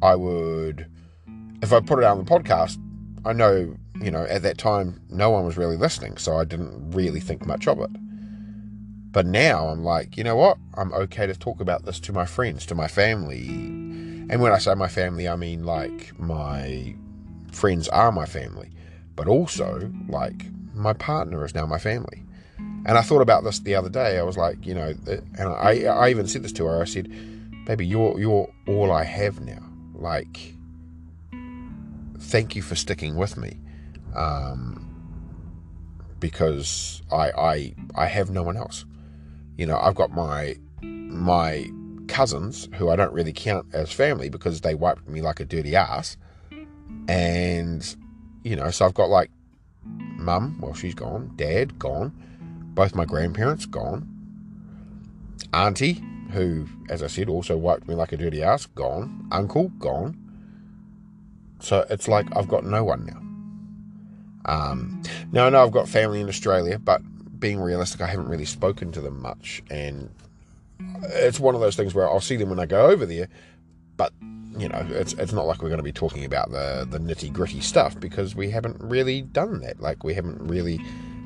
I 0.03 0.15
would, 0.15 0.87
if 1.63 1.73
I 1.73 1.81
put 1.81 1.99
it 1.99 2.05
out 2.05 2.19
on 2.19 2.25
the 2.25 2.31
podcast, 2.31 2.79
I 3.25 3.33
know, 3.33 3.75
you 4.01 4.11
know, 4.11 4.25
at 4.25 4.43
that 4.43 4.59
time, 4.59 5.01
no 5.09 5.31
one 5.31 5.45
was 5.45 5.57
really 5.57 5.77
listening, 5.77 6.19
so 6.19 6.37
I 6.37 6.45
didn't 6.45 6.91
really 6.91 7.21
think 7.21 7.47
much 7.47 7.67
of 7.67 7.81
it. 7.81 7.91
But 9.11 9.25
now 9.27 9.69
I'm 9.69 9.83
like, 9.83 10.17
you 10.17 10.25
know 10.25 10.37
what? 10.37 10.59
I'm 10.75 10.93
okay 10.93 11.27
to 11.27 11.35
talk 11.35 11.61
about 11.61 11.85
this 11.87 11.99
to 12.01 12.13
my 12.13 12.27
friends, 12.27 12.67
to 12.67 12.75
my 12.75 12.87
family. 12.87 13.88
And 14.31 14.43
when 14.43 14.53
I 14.53 14.59
say 14.59 14.75
my 14.75 14.89
family, 14.89 15.29
I 15.29 15.37
mean 15.37 15.65
like 15.65 16.19
my 16.19 16.95
friends 17.53 17.89
are 17.89 18.13
my 18.13 18.27
family, 18.27 18.71
but 19.17 19.27
also 19.27 19.91
like 20.09 20.45
my 20.75 20.93
partner 20.93 21.45
is 21.45 21.55
now 21.55 21.67
my 21.67 21.79
family. 21.79 22.25
And 22.59 22.97
I 22.97 23.03
thought 23.03 23.21
about 23.21 23.45
this 23.45 23.59
the 23.61 23.75
other 23.75 23.89
day. 23.89 24.19
I 24.19 24.23
was 24.23 24.37
like, 24.37 24.65
you 24.65 24.75
know, 24.75 24.95
and 25.07 25.49
I, 25.49 25.85
I 25.85 26.11
even 26.11 26.27
said 26.27 26.43
this 26.43 26.53
to 26.53 26.67
her. 26.67 26.81
I 26.81 26.85
said, 26.85 27.11
baby, 27.67 27.87
you're, 27.87 28.19
you're 28.19 28.49
all 28.67 28.93
I 28.93 29.05
have 29.05 29.41
now. 29.41 29.63
Like, 29.95 30.55
thank 32.19 32.55
you 32.57 32.63
for 32.63 32.77
sticking 32.77 33.17
with 33.17 33.37
me. 33.37 33.59
Um, 34.15 34.85
because 36.21 37.03
I, 37.13 37.31
I, 37.31 37.75
I 37.95 38.07
have 38.07 38.31
no 38.31 38.43
one 38.43 38.57
else. 38.57 38.85
You 39.57 39.67
know, 39.67 39.79
I've 39.79 39.95
got 39.95 40.11
my, 40.11 40.57
my 40.83 41.69
cousins 42.09 42.69
who 42.75 42.89
I 42.91 42.97
don't 42.97 43.13
really 43.13 43.33
count 43.33 43.67
as 43.73 43.93
family 43.93 44.29
because 44.29 44.61
they 44.61 44.75
wiped 44.75 45.09
me 45.09 45.21
like 45.21 45.41
a 45.41 45.45
dirty 45.45 45.77
ass. 45.77 46.17
And, 47.09 47.97
you 48.43 48.57
know, 48.57 48.71
so 48.71 48.87
I've 48.87 48.95
got 48.95 49.09
like 49.09 49.31
mum, 49.85 50.59
well, 50.61 50.75
she's 50.75 50.95
gone, 50.95 51.33
dad, 51.37 51.79
gone, 51.79 52.13
both 52.75 52.95
my 52.95 53.05
grandparents, 53.05 53.67
gone, 53.67 54.07
auntie, 55.53 56.03
who, 56.31 56.67
as 56.91 57.03
I 57.03 57.07
said, 57.07 57.29
also 57.29 57.57
wiped 57.57 57.89
me 57.89 57.95
like 57.95 58.13
a 58.13 58.17
dirty 58.17 58.43
ass, 58.43 58.67
gone. 58.67 59.29
Uncle, 59.33 59.69
gone. 59.79 60.17
So 61.61 61.87
it's 61.91 62.09
like 62.09 62.27
I've 62.37 62.49
got 62.49 62.65
no 62.65 62.85
one 62.85 63.07
now. 63.07 64.53
Um, 64.53 65.03
now 65.33 65.47
I 65.47 65.51
know 65.51 65.63
I've 65.63 65.73
got 65.73 65.89
family 65.89 66.21
in 66.21 66.29
Australia, 66.29 66.79
but 66.79 67.03
being 67.39 67.61
realistic, 67.61 68.01
I 68.01 68.07
haven't 68.07 68.29
really 68.29 68.45
spoken 68.45 68.93
to 68.93 69.01
them 69.01 69.21
much, 69.21 69.63
and 69.71 70.11
it's 71.03 71.41
one 71.41 71.55
of 71.55 71.61
those 71.61 71.77
things 71.77 71.95
where 71.95 72.09
I'll 72.09 72.21
see 72.21 72.37
them 72.37 72.51
when 72.51 72.61
I 72.61 72.67
go 72.67 72.87
over 72.87 73.07
there, 73.07 73.29
but 73.97 74.13
you 74.57 74.69
know, 74.69 74.87
it's 74.91 75.13
it's 75.15 75.33
not 75.33 75.47
like 75.47 75.63
we're 75.63 75.69
going 75.69 75.79
to 75.79 75.85
be 75.85 75.93
talking 75.93 76.25
about 76.25 76.51
the 76.51 76.87
the 76.91 76.99
nitty 76.99 77.33
gritty 77.33 77.61
stuff 77.61 77.99
because 77.99 78.35
we 78.35 78.51
haven't 78.51 78.77
really 78.81 79.23
done 79.23 79.61
that. 79.61 79.81
Like 79.81 80.05
we 80.05 80.15
haven't 80.15 80.41
really 80.41 80.81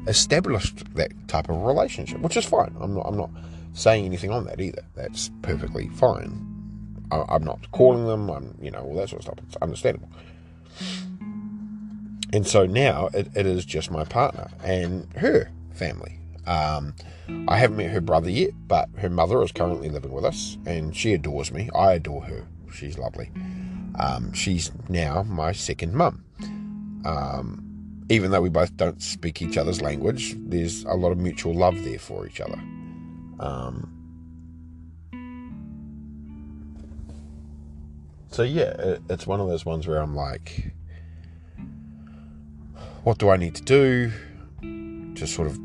established 0.06 0.94
that 0.94 1.12
type 1.28 1.49
of 1.49 1.62
relationship, 1.62 2.21
which 2.21 2.37
is 2.37 2.44
fine. 2.44 2.75
I'm 2.80 2.94
not 2.94 3.06
I'm 3.06 3.16
not 3.16 3.30
saying 3.75 4.04
anything 4.04 4.30
on 4.30 4.44
that 4.47 4.61
either. 4.61 4.85
That's 4.94 5.30
perfectly 5.42 5.88
fine. 5.88 6.49
I, 7.11 7.37
am 7.37 7.44
not 7.44 7.71
calling 7.73 8.06
them. 8.06 8.30
I'm, 8.30 8.56
you 8.61 8.71
know, 8.71 8.80
all 8.80 8.94
that 8.97 9.11
sort 9.11 9.21
of 9.21 9.25
stuff. 9.25 9.38
It's 9.47 9.56
understandable. 9.56 10.09
And 12.32 12.47
so 12.47 12.64
now 12.64 13.11
it, 13.12 13.28
it 13.35 13.44
is 13.44 13.64
just 13.64 13.90
my 13.90 14.04
partner 14.04 14.49
and 14.64 15.06
her 15.16 15.50
family. 15.73 16.18
Um, 16.46 16.94
I 17.49 17.56
haven't 17.56 17.76
met 17.76 17.90
her 17.90 18.00
brother 18.00 18.30
yet, 18.30 18.50
but 18.66 18.88
her 18.99 19.08
mother 19.08 19.42
is 19.42 19.52
currently 19.52 19.88
living 19.88 20.12
with 20.12 20.25
us, 20.25 20.58
and 20.66 20.96
she 20.96 21.14
adores 21.14 21.52
me. 21.52 21.70
I 21.75 21.94
adore 21.94 22.22
her. 22.25 22.46
She's 22.72 22.99
lovely. 22.99 23.30
Um, 23.99 24.32
she's 24.32 24.72
now 24.88 25.22
my 25.22 25.52
second 25.52 25.94
mum. 25.94 26.25
Um, 27.04 28.04
even 28.08 28.30
though 28.30 28.40
we 28.40 28.49
both 28.49 28.76
don't 28.76 29.02
speak 29.02 29.40
each 29.42 29.56
other's 29.56 29.80
language, 29.80 30.34
there's 30.38 30.84
a 30.84 30.94
lot 30.94 31.12
of 31.12 31.18
mutual 31.18 31.54
love 31.54 31.82
there 31.84 31.99
for 31.99 32.26
each 32.26 32.40
other. 32.40 32.61
Um, 33.38 33.88
so 38.30 38.42
yeah, 38.42 38.70
it, 38.78 39.02
it's 39.08 39.26
one 39.26 39.40
of 39.40 39.49
those 39.49 39.64
ones 39.64 39.87
where 39.87 39.99
I'm 39.99 40.14
like, 40.14 40.72
what 43.04 43.18
do 43.18 43.30
I 43.30 43.37
need 43.37 43.54
to 43.56 43.62
do 43.62 44.12
to 45.14 45.26
sort 45.26 45.49
of 45.49 45.58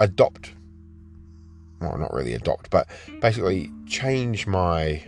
adopt? 0.00 0.52
Well, 1.80 1.96
not 1.98 2.12
really 2.12 2.34
adopt, 2.34 2.70
but 2.70 2.88
basically 3.20 3.70
change 3.86 4.46
my 4.46 5.02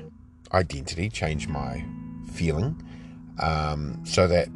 identity, 0.53 1.09
change 1.09 1.49
my 1.49 1.85
feeling, 2.33 2.81
um, 3.41 4.01
so 4.05 4.27
that 4.29 4.49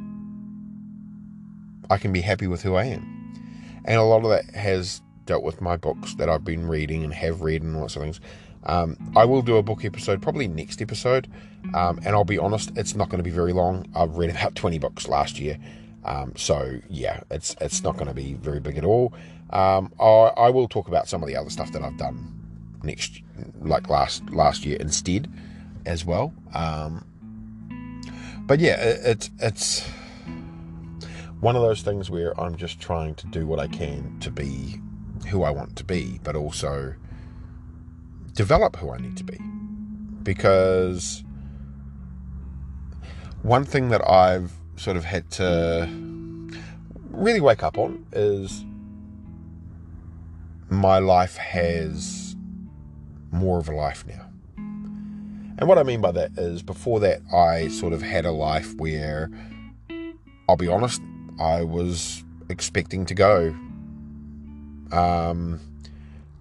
I 1.90 1.98
can 1.98 2.12
be 2.12 2.20
happy 2.20 2.46
with 2.46 2.62
who 2.62 2.74
I 2.74 2.84
am. 2.84 3.82
And 3.84 3.98
a 3.98 4.02
lot 4.02 4.24
of 4.24 4.30
that 4.30 4.54
has 4.54 5.02
dealt 5.26 5.42
with 5.42 5.60
my 5.60 5.76
books 5.76 6.14
that 6.14 6.28
I've 6.28 6.44
been 6.44 6.68
reading 6.68 7.04
and 7.04 7.12
have 7.12 7.42
read 7.42 7.62
and 7.62 7.78
lots 7.78 7.96
of 7.96 8.02
things. 8.02 8.20
Um, 8.64 8.96
I 9.14 9.24
will 9.24 9.42
do 9.42 9.56
a 9.56 9.62
book 9.62 9.84
episode 9.84 10.22
probably 10.22 10.48
next 10.48 10.80
episode, 10.80 11.28
um, 11.74 11.98
and 11.98 12.08
I'll 12.08 12.24
be 12.24 12.38
honest, 12.38 12.72
it's 12.76 12.94
not 12.94 13.10
going 13.10 13.18
to 13.18 13.24
be 13.24 13.34
very 13.34 13.52
long. 13.52 13.86
I've 13.94 14.16
read 14.16 14.30
about 14.36 14.54
20 14.54 14.78
books 14.78 15.08
last 15.08 15.38
year, 15.38 15.58
um, 16.04 16.32
so 16.36 16.80
yeah, 16.88 17.20
it's 17.30 17.56
it's 17.60 17.82
not 17.82 17.94
going 17.94 18.08
to 18.08 18.14
be 18.14 18.34
very 18.34 18.60
big 18.60 18.76
at 18.76 18.84
all. 18.84 19.12
Um, 19.50 19.92
I, 20.00 20.32
I, 20.36 20.50
will 20.50 20.68
talk 20.68 20.88
about 20.88 21.08
some 21.08 21.22
of 21.22 21.28
the 21.28 21.36
other 21.36 21.50
stuff 21.50 21.72
that 21.72 21.82
I've 21.82 21.96
done 21.96 22.34
next, 22.82 23.22
like 23.60 23.88
last 23.88 24.28
last 24.30 24.64
year 24.64 24.76
instead, 24.80 25.30
as 25.86 26.04
well. 26.04 26.34
Um, 26.54 27.06
but 28.46 28.58
yeah, 28.58 28.76
it, 28.80 29.00
it's 29.04 29.30
it's 29.40 29.88
one 31.40 31.56
of 31.56 31.62
those 31.62 31.82
things 31.82 32.10
where 32.10 32.38
I'm 32.38 32.56
just 32.56 32.80
trying 32.80 33.14
to 33.16 33.26
do 33.28 33.46
what 33.46 33.58
I 33.58 33.68
can 33.68 34.18
to 34.20 34.30
be 34.30 34.80
who 35.28 35.42
I 35.42 35.50
want 35.50 35.76
to 35.76 35.84
be, 35.84 36.20
but 36.22 36.36
also 36.36 36.94
develop 38.34 38.76
who 38.76 38.90
I 38.90 38.98
need 38.98 39.16
to 39.16 39.24
be. 39.24 39.38
Because 40.22 41.22
one 43.42 43.64
thing 43.64 43.90
that 43.90 44.06
I've 44.08 44.52
sort 44.76 44.96
of 44.96 45.04
had 45.04 45.30
to 45.32 45.88
really 47.10 47.40
wake 47.40 47.62
up 47.62 47.78
on 47.78 48.04
is 48.12 48.64
my 50.68 50.98
life 50.98 51.36
has 51.36 52.36
more 53.30 53.58
of 53.58 53.68
a 53.68 53.72
life 53.74 54.04
now. 54.06 54.26
And 55.56 55.68
what 55.68 55.78
I 55.78 55.84
mean 55.84 56.00
by 56.00 56.10
that 56.12 56.32
is 56.36 56.62
before 56.62 57.00
that, 57.00 57.20
I 57.32 57.68
sort 57.68 57.92
of 57.92 58.02
had 58.02 58.24
a 58.24 58.32
life 58.32 58.74
where, 58.74 59.30
I'll 60.48 60.56
be 60.56 60.68
honest, 60.68 61.00
I 61.40 61.62
was 61.62 62.24
expecting 62.48 63.06
to 63.06 63.14
go 63.14 63.54
um, 64.90 65.60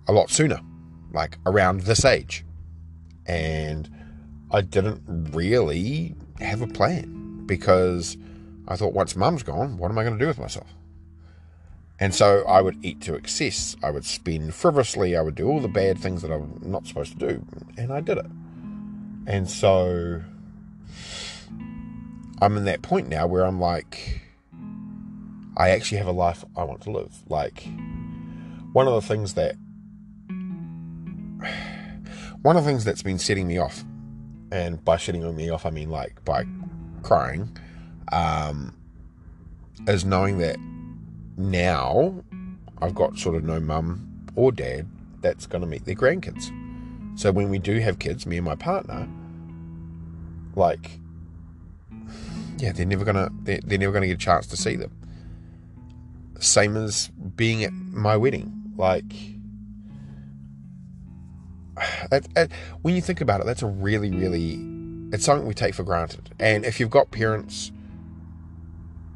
a 0.08 0.12
lot 0.12 0.32
sooner, 0.32 0.60
like 1.14 1.38
around 1.46 1.82
this 1.82 2.06
age. 2.06 2.44
And 3.28 3.90
I 4.52 4.62
didn't 4.62 5.04
really 5.32 6.16
have 6.40 6.62
a 6.62 6.68
plan 6.68 7.13
because 7.46 8.18
I 8.68 8.76
thought 8.76 8.94
once 8.94 9.16
mum's 9.16 9.44
gone, 9.44 9.78
what 9.78 9.92
am 9.92 9.98
I 9.98 10.04
going 10.04 10.18
to 10.18 10.24
do 10.24 10.28
with 10.28 10.40
myself? 10.40 10.68
And 12.00 12.14
so 12.14 12.44
I 12.46 12.62
would 12.62 12.84
eat 12.84 13.02
to 13.02 13.16
excess. 13.16 13.76
I 13.84 13.92
would 13.92 14.06
spend 14.06 14.54
frivolously. 14.54 15.16
I 15.16 15.22
would 15.22 15.36
do 15.36 15.48
all 15.48 15.60
the 15.60 15.68
bad 15.68 16.00
things 16.00 16.22
that 16.22 16.32
I'm 16.32 16.60
not 16.62 16.88
supposed 16.88 17.14
to 17.14 17.18
do. 17.18 17.46
And 17.78 17.94
I 17.94 18.02
did 18.02 18.18
it. 18.18 18.26
And 19.26 19.50
so 19.50 20.22
I'm 22.42 22.58
in 22.58 22.66
that 22.66 22.82
point 22.82 23.08
now 23.08 23.28
where 23.28 23.46
I'm 23.46 23.60
like, 23.60 24.22
I 25.56 25.70
actually 25.70 26.00
have 26.00 26.08
a 26.08 26.12
life 26.12 26.44
I 26.58 26.64
want 26.64 26.82
to 26.82 26.92
live. 26.92 27.14
Like, 27.30 27.68
one 28.74 28.88
of 28.88 28.96
the 28.96 29.02
things 29.02 29.36
that 29.36 29.56
one 32.42 32.58
of 32.58 32.64
the 32.64 32.70
things 32.70 32.84
that's 32.84 33.04
been 33.04 33.20
setting 33.20 33.48
me 33.48 33.60
off, 33.60 33.86
and 34.52 34.84
by 34.84 34.98
setting 34.98 35.36
me 35.36 35.50
off 35.50 35.66
I 35.66 35.70
mean 35.70 35.90
like 35.90 36.26
by 36.26 36.46
crying, 37.04 37.56
um, 38.12 38.76
knowing 40.06 40.38
that 40.40 40.58
now 41.38 42.24
I've 42.82 42.96
got 42.96 43.18
sort 43.18 43.36
of 43.36 43.44
no 43.44 43.60
mum 43.60 44.10
or 44.36 44.52
dad 44.52 44.88
that's 45.22 45.46
going 45.46 45.62
to 45.62 45.68
meet 45.68 45.86
their 45.86 45.96
grandkids. 45.96 46.52
So 47.20 47.32
when 47.32 47.50
we 47.50 47.60
do 47.60 47.80
have 47.80 48.00
kids, 48.00 48.26
me 48.26 48.38
and 48.38 48.46
my 48.46 48.56
partner, 48.56 49.08
like, 50.56 51.00
yeah, 52.58 52.72
they're 52.72 52.86
never 52.86 53.06
gonna 53.06 53.30
they're, 53.44 53.60
they're 53.64 53.78
never 53.78 53.92
gonna 53.92 54.08
get 54.08 54.14
a 54.14 54.18
chance 54.18 54.48
to 54.48 54.58
see 54.58 54.76
them. 54.76 54.92
Same 56.40 56.76
as 56.76 57.10
being 57.36 57.64
at 57.64 57.72
my 57.72 58.18
wedding 58.18 58.64
like, 58.76 59.14
that, 62.10 62.28
that, 62.34 62.52
when 62.82 62.96
you 62.96 63.02
think 63.02 63.22
about 63.22 63.42
it, 63.42 63.46
that's 63.46 63.62
a 63.62 63.68
really, 63.68 64.12
really, 64.12 64.58
it's 65.14 65.24
something 65.24 65.48
we 65.48 65.54
take 65.54 65.76
for 65.76 65.84
granted. 65.84 66.32
And 66.40 66.66
if 66.66 66.80
you've 66.80 66.90
got 66.90 67.12
parents, 67.12 67.72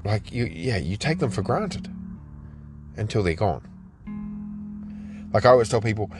like 0.05 0.31
you, 0.31 0.45
yeah, 0.45 0.77
you 0.77 0.95
take 0.95 1.17
them 1.17 1.31
for 1.31 1.41
granted 1.41 1.91
until 2.95 3.23
they're 3.23 3.33
gone. 3.33 3.67
Like 5.33 5.45
I 5.45 5.49
always 5.49 5.69
tell 5.69 5.81
people, 5.81 6.11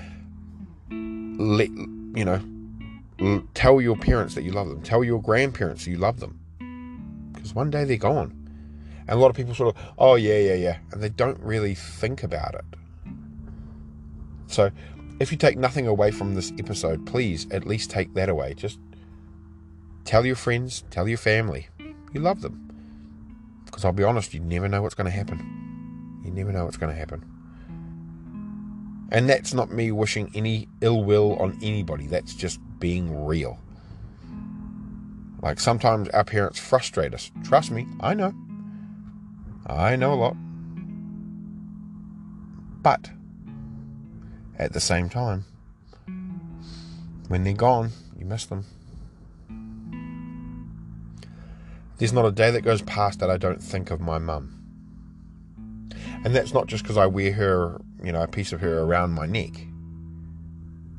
let 0.89 1.69
you 1.69 2.25
know, 2.25 3.43
tell 3.53 3.79
your 3.79 3.96
parents 3.96 4.34
that 4.34 4.41
you 4.41 4.51
love 4.51 4.67
them. 4.67 4.81
Tell 4.81 5.03
your 5.03 5.22
grandparents 5.22 5.86
you 5.86 5.98
love 5.98 6.19
them, 6.19 6.39
because 7.34 7.53
one 7.53 7.69
day 7.69 7.84
they're 7.84 7.98
gone. 7.98 8.34
And 9.07 9.12
a 9.12 9.22
lot 9.22 9.29
of 9.29 9.36
people 9.36 9.53
sort 9.53 9.75
of, 9.75 9.81
oh 10.00 10.15
yeah, 10.15 10.39
yeah, 10.39 10.55
yeah, 10.55 10.77
and 10.91 11.03
they 11.03 11.10
don't 11.10 11.39
really 11.39 11.75
think 11.75 12.24
about 12.24 12.55
it. 12.55 12.65
So, 14.48 14.72
if 15.19 15.31
you 15.31 15.38
take 15.38 15.57
nothing 15.57 15.86
away 15.88 16.10
from 16.10 16.34
this 16.34 16.51
episode, 16.57 17.05
please 17.05 17.46
at 17.51 17.67
least 17.67 17.91
take 17.91 18.15
that 18.15 18.27
away. 18.27 18.55
Just 18.55 18.79
tell 20.07 20.25
your 20.25 20.35
friends, 20.35 20.83
tell 20.89 21.07
your 21.07 21.17
family 21.17 21.67
you 22.13 22.21
love 22.21 22.41
them. 22.41 22.63
Because 23.65 23.85
I'll 23.85 23.91
be 23.91 24.03
honest, 24.03 24.33
you 24.33 24.39
never 24.39 24.67
know 24.67 24.81
what's 24.81 24.95
going 24.95 25.05
to 25.05 25.11
happen. 25.11 26.21
You 26.25 26.31
never 26.31 26.51
know 26.51 26.65
what's 26.65 26.77
going 26.77 26.91
to 26.91 26.97
happen. 26.97 27.23
And 29.11 29.29
that's 29.29 29.53
not 29.53 29.72
me 29.72 29.91
wishing 29.91 30.31
any 30.33 30.67
ill 30.81 31.03
will 31.03 31.35
on 31.37 31.59
anybody, 31.61 32.07
that's 32.07 32.33
just 32.33 32.59
being 32.79 33.25
real. 33.25 33.59
Like 35.41 35.59
sometimes 35.59 36.09
our 36.09 36.24
parents 36.24 36.59
frustrate 36.59 37.13
us. 37.13 37.29
Trust 37.43 37.72
me, 37.72 37.85
I 38.00 38.13
know. 38.13 38.33
I 39.67 39.96
know 39.96 40.13
a 40.13 40.15
lot. 40.15 40.35
But 42.81 43.11
at 44.57 44.74
the 44.74 44.79
same 44.79 45.09
time. 45.09 45.46
When 47.27 47.43
they're 47.43 47.53
gone, 47.53 47.91
you 48.17 48.25
miss 48.25 48.46
them. 48.46 48.65
There's 51.98 52.14
not 52.14 52.25
a 52.25 52.31
day 52.31 52.51
that 52.51 52.62
goes 52.62 52.81
past 52.83 53.20
that 53.20 53.29
I 53.29 53.38
don't 53.38 53.62
think 53.62 53.92
of 53.92 54.00
my 54.00 54.18
mum. 54.18 54.53
And 56.24 56.36
that's 56.36 56.53
not 56.53 56.68
just 56.68 56.83
because 56.83 56.98
I 56.98 57.05
wear 57.05 57.31
her, 57.33 57.81
you 58.03 58.12
know, 58.12 58.22
a 58.22 58.27
piece 58.27 58.51
of 58.51 58.62
her 58.62 58.79
around 58.79 59.12
my 59.12 59.25
neck. 59.25 59.51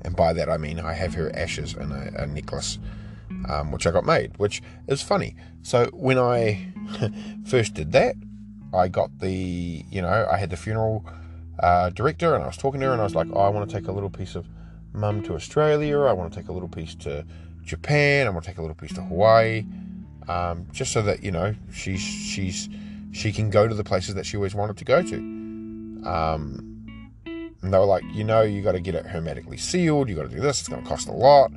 And 0.02 0.14
by 0.16 0.32
that 0.32 0.48
I 0.48 0.56
mean 0.56 0.80
I 0.80 0.94
have 0.94 1.14
her 1.14 1.34
ashes 1.34 1.74
in 1.74 1.92
a, 1.92 2.22
a 2.22 2.26
necklace, 2.26 2.78
um, 3.48 3.72
which 3.72 3.86
I 3.86 3.90
got 3.90 4.04
made, 4.04 4.36
which 4.38 4.62
is 4.86 5.02
funny. 5.02 5.36
So 5.62 5.86
when 5.92 6.18
I 6.18 6.72
first 7.46 7.74
did 7.74 7.92
that, 7.92 8.14
I 8.72 8.88
got 8.88 9.18
the, 9.18 9.84
you 9.90 10.02
know, 10.02 10.28
I 10.30 10.36
had 10.36 10.50
the 10.50 10.56
funeral 10.56 11.04
uh, 11.60 11.90
director, 11.90 12.34
and 12.34 12.44
I 12.44 12.46
was 12.46 12.56
talking 12.56 12.80
to 12.80 12.86
her, 12.86 12.92
and 12.92 13.00
I 13.00 13.04
was 13.04 13.14
like, 13.14 13.28
oh, 13.32 13.40
I 13.40 13.48
want 13.48 13.68
to 13.68 13.74
take 13.74 13.88
a 13.88 13.92
little 13.92 14.10
piece 14.10 14.34
of 14.34 14.46
mum 14.92 15.22
to 15.24 15.34
Australia. 15.34 16.00
I 16.00 16.12
want 16.12 16.32
to 16.32 16.38
take 16.38 16.48
a 16.48 16.52
little 16.52 16.68
piece 16.68 16.94
to 16.96 17.24
Japan. 17.62 18.26
I 18.26 18.30
want 18.30 18.44
to 18.44 18.50
take 18.50 18.58
a 18.58 18.62
little 18.62 18.74
piece 18.74 18.92
to 18.94 19.02
Hawaii, 19.02 19.64
um, 20.28 20.66
just 20.72 20.92
so 20.92 21.02
that 21.02 21.22
you 21.22 21.30
know 21.30 21.54
she's 21.72 22.00
she's 22.00 22.68
she 23.12 23.32
can 23.32 23.50
go 23.50 23.66
to 23.66 23.74
the 23.74 23.84
places 23.84 24.14
that 24.14 24.26
she 24.26 24.36
always 24.36 24.54
wanted 24.54 24.76
to 24.76 24.84
go 24.84 25.02
to. 25.02 25.16
Um, 25.16 26.68
and 27.62 27.74
they 27.74 27.78
were 27.78 27.84
like, 27.84 28.04
you 28.12 28.22
know, 28.22 28.42
you 28.42 28.62
got 28.62 28.72
to 28.72 28.80
get 28.80 28.94
it 28.94 29.06
hermetically 29.06 29.56
sealed. 29.56 30.08
You 30.08 30.14
got 30.14 30.22
to 30.22 30.28
do 30.28 30.40
this. 30.40 30.60
It's 30.60 30.68
going 30.68 30.82
to 30.82 30.88
cost 30.88 31.08
a 31.08 31.12
lot. 31.12 31.50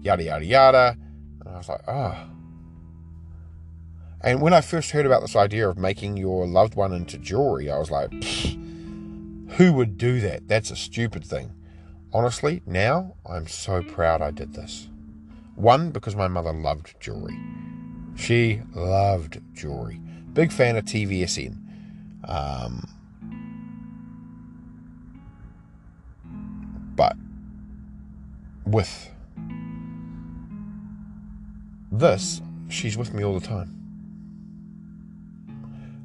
Yada 0.00 0.22
yada 0.22 0.44
yada. 0.44 0.96
And 1.40 1.54
I 1.54 1.58
was 1.58 1.68
like, 1.68 1.82
oh. 1.88 2.28
And 4.22 4.40
when 4.40 4.52
I 4.52 4.60
first 4.60 4.92
heard 4.92 5.04
about 5.04 5.20
this 5.20 5.34
idea 5.34 5.68
of 5.68 5.76
making 5.76 6.16
your 6.16 6.46
loved 6.46 6.74
one 6.74 6.92
into 6.92 7.18
jewelry, 7.18 7.70
I 7.70 7.78
was 7.78 7.90
like, 7.90 8.12
who 9.56 9.72
would 9.72 9.98
do 9.98 10.20
that? 10.20 10.46
That's 10.46 10.70
a 10.70 10.76
stupid 10.76 11.24
thing. 11.24 11.52
Honestly, 12.12 12.62
now 12.64 13.16
I'm 13.26 13.48
so 13.48 13.82
proud 13.82 14.22
I 14.22 14.30
did 14.30 14.54
this. 14.54 14.88
One, 15.56 15.90
because 15.90 16.14
my 16.14 16.28
mother 16.28 16.52
loved 16.52 16.94
jewelry. 17.00 17.36
She 18.16 18.60
loved 18.74 19.40
jewelry. 19.54 20.00
Big 20.32 20.52
fan 20.52 20.76
of 20.76 20.84
TVSN. 20.84 21.58
Um, 22.28 22.88
but 26.94 27.16
with 28.64 29.10
this, 31.90 32.40
she's 32.68 32.96
with 32.96 33.12
me 33.12 33.24
all 33.24 33.38
the 33.38 33.46
time. 33.46 33.78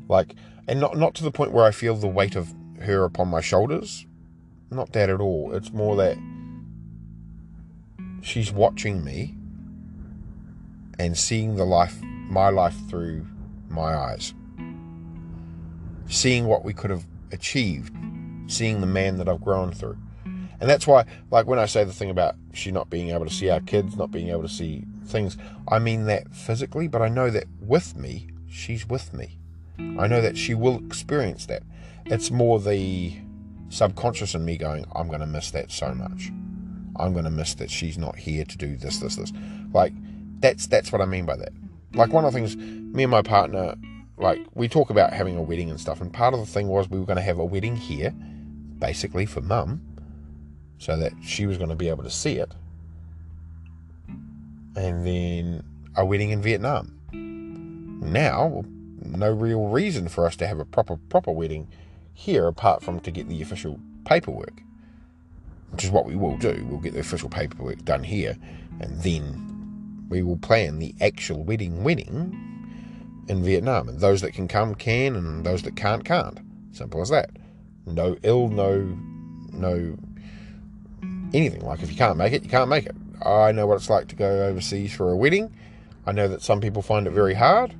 Like, 0.09 0.35
and 0.67 0.79
not 0.79 0.97
not 0.97 1.13
to 1.15 1.23
the 1.23 1.31
point 1.31 1.51
where 1.51 1.65
I 1.65 1.71
feel 1.71 1.95
the 1.95 2.07
weight 2.07 2.35
of 2.35 2.53
her 2.81 3.03
upon 3.03 3.27
my 3.29 3.41
shoulders. 3.41 4.05
Not 4.69 4.91
that 4.93 5.09
at 5.09 5.21
all. 5.21 5.53
It's 5.53 5.71
more 5.71 5.95
that 5.97 6.17
she's 8.21 8.51
watching 8.51 9.03
me 9.03 9.36
and 10.99 11.17
seeing 11.17 11.55
the 11.55 11.65
life, 11.65 12.01
my 12.01 12.49
life 12.49 12.75
through 12.89 13.25
my 13.69 13.95
eyes. 13.95 14.33
Seeing 16.07 16.45
what 16.45 16.63
we 16.63 16.73
could 16.73 16.89
have 16.89 17.05
achieved, 17.31 17.93
seeing 18.47 18.81
the 18.81 18.87
man 18.87 19.17
that 19.17 19.27
I've 19.27 19.41
grown 19.41 19.71
through. 19.71 19.97
And 20.59 20.69
that's 20.69 20.87
why, 20.87 21.05
like 21.29 21.45
when 21.45 21.59
I 21.59 21.65
say 21.65 21.83
the 21.83 21.93
thing 21.93 22.09
about 22.09 22.35
she 22.53 22.71
not 22.71 22.89
being 22.89 23.09
able 23.09 23.25
to 23.25 23.33
see 23.33 23.49
our 23.49 23.59
kids, 23.59 23.95
not 23.95 24.11
being 24.11 24.29
able 24.29 24.41
to 24.41 24.49
see 24.49 24.85
things, 25.05 25.37
I 25.67 25.79
mean 25.79 26.05
that 26.05 26.33
physically, 26.33 26.87
but 26.87 27.01
I 27.01 27.09
know 27.09 27.29
that 27.29 27.45
with 27.61 27.95
me, 27.95 28.29
she's 28.47 28.87
with 28.87 29.13
me. 29.13 29.37
I 29.77 30.07
know 30.07 30.21
that 30.21 30.37
she 30.37 30.55
will 30.55 30.83
experience 30.85 31.45
that. 31.47 31.61
It's 32.05 32.31
more 32.31 32.59
the 32.59 33.13
subconscious 33.69 34.33
in 34.33 34.45
me 34.45 34.57
going, 34.57 34.85
I'm 34.95 35.07
going 35.07 35.19
to 35.19 35.27
miss 35.27 35.51
that 35.51 35.71
so 35.71 35.93
much. 35.93 36.31
I'm 36.95 37.13
going 37.13 37.25
to 37.25 37.31
miss 37.31 37.53
that 37.55 37.69
she's 37.69 37.97
not 37.97 38.15
here 38.17 38.43
to 38.43 38.57
do 38.57 38.75
this, 38.75 38.97
this, 38.97 39.17
this. 39.17 39.31
Like, 39.71 39.93
that's 40.39 40.67
that's 40.67 40.91
what 40.91 41.01
I 41.01 41.05
mean 41.05 41.25
by 41.25 41.37
that. 41.37 41.53
Like, 41.93 42.11
one 42.11 42.25
of 42.25 42.33
the 42.33 42.37
things, 42.39 42.55
me 42.55 43.03
and 43.03 43.11
my 43.11 43.21
partner, 43.21 43.75
like, 44.17 44.39
we 44.53 44.67
talk 44.67 44.89
about 44.89 45.13
having 45.13 45.37
a 45.37 45.41
wedding 45.41 45.69
and 45.69 45.79
stuff, 45.79 46.01
and 46.01 46.11
part 46.11 46.33
of 46.33 46.39
the 46.39 46.45
thing 46.45 46.67
was 46.67 46.89
we 46.89 46.99
were 46.99 47.05
going 47.05 47.17
to 47.17 47.21
have 47.23 47.39
a 47.39 47.45
wedding 47.45 47.75
here, 47.75 48.11
basically 48.79 49.25
for 49.25 49.41
mum, 49.41 49.81
so 50.79 50.97
that 50.97 51.13
she 51.23 51.45
was 51.45 51.57
going 51.57 51.69
to 51.69 51.75
be 51.75 51.89
able 51.89 52.03
to 52.03 52.09
see 52.09 52.37
it, 52.37 52.51
and 54.75 55.07
then 55.07 55.63
a 55.95 56.05
wedding 56.05 56.29
in 56.29 56.41
Vietnam. 56.41 56.93
Now, 58.01 58.63
no 59.01 59.31
real 59.31 59.67
reason 59.67 60.07
for 60.07 60.25
us 60.25 60.35
to 60.35 60.47
have 60.47 60.59
a 60.59 60.65
proper 60.65 60.97
proper 61.09 61.31
wedding 61.31 61.67
here 62.13 62.47
apart 62.47 62.83
from 62.83 62.99
to 62.99 63.11
get 63.11 63.27
the 63.29 63.41
official 63.41 63.79
paperwork, 64.05 64.61
which 65.71 65.83
is 65.83 65.89
what 65.89 66.05
we 66.05 66.15
will 66.15 66.37
do. 66.37 66.65
We'll 66.69 66.79
get 66.79 66.93
the 66.93 66.99
official 66.99 67.29
paperwork 67.29 67.83
done 67.85 68.03
here, 68.03 68.37
and 68.79 69.01
then 69.01 69.56
we 70.09 70.21
will 70.21 70.37
plan 70.37 70.79
the 70.79 70.95
actual 71.01 71.43
wedding 71.43 71.83
wedding 71.83 72.47
in 73.27 73.43
Vietnam. 73.43 73.89
And 73.89 73.99
those 73.99 74.21
that 74.21 74.33
can 74.33 74.47
come 74.47 74.75
can, 74.75 75.15
and 75.15 75.45
those 75.45 75.63
that 75.63 75.75
can't 75.75 76.05
can't. 76.05 76.39
Simple 76.71 77.01
as 77.01 77.09
that. 77.09 77.29
No 77.85 78.17
ill, 78.23 78.47
no 78.49 78.97
no 79.51 79.97
anything. 81.33 81.61
Like 81.61 81.81
if 81.81 81.91
you 81.91 81.97
can't 81.97 82.17
make 82.17 82.33
it, 82.33 82.43
you 82.43 82.49
can't 82.49 82.69
make 82.69 82.85
it. 82.85 82.95
I 83.25 83.51
know 83.51 83.65
what 83.67 83.75
it's 83.75 83.89
like 83.89 84.07
to 84.09 84.15
go 84.15 84.45
overseas 84.45 84.93
for 84.93 85.11
a 85.11 85.15
wedding. 85.15 85.53
I 86.05 86.11
know 86.11 86.27
that 86.27 86.41
some 86.41 86.61
people 86.61 86.81
find 86.81 87.07
it 87.07 87.11
very 87.11 87.33
hard. 87.33 87.73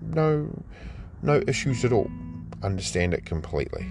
No, 0.00 0.50
no 1.22 1.42
issues 1.46 1.84
at 1.84 1.92
all. 1.92 2.10
Understand 2.62 3.14
it 3.14 3.24
completely. 3.24 3.86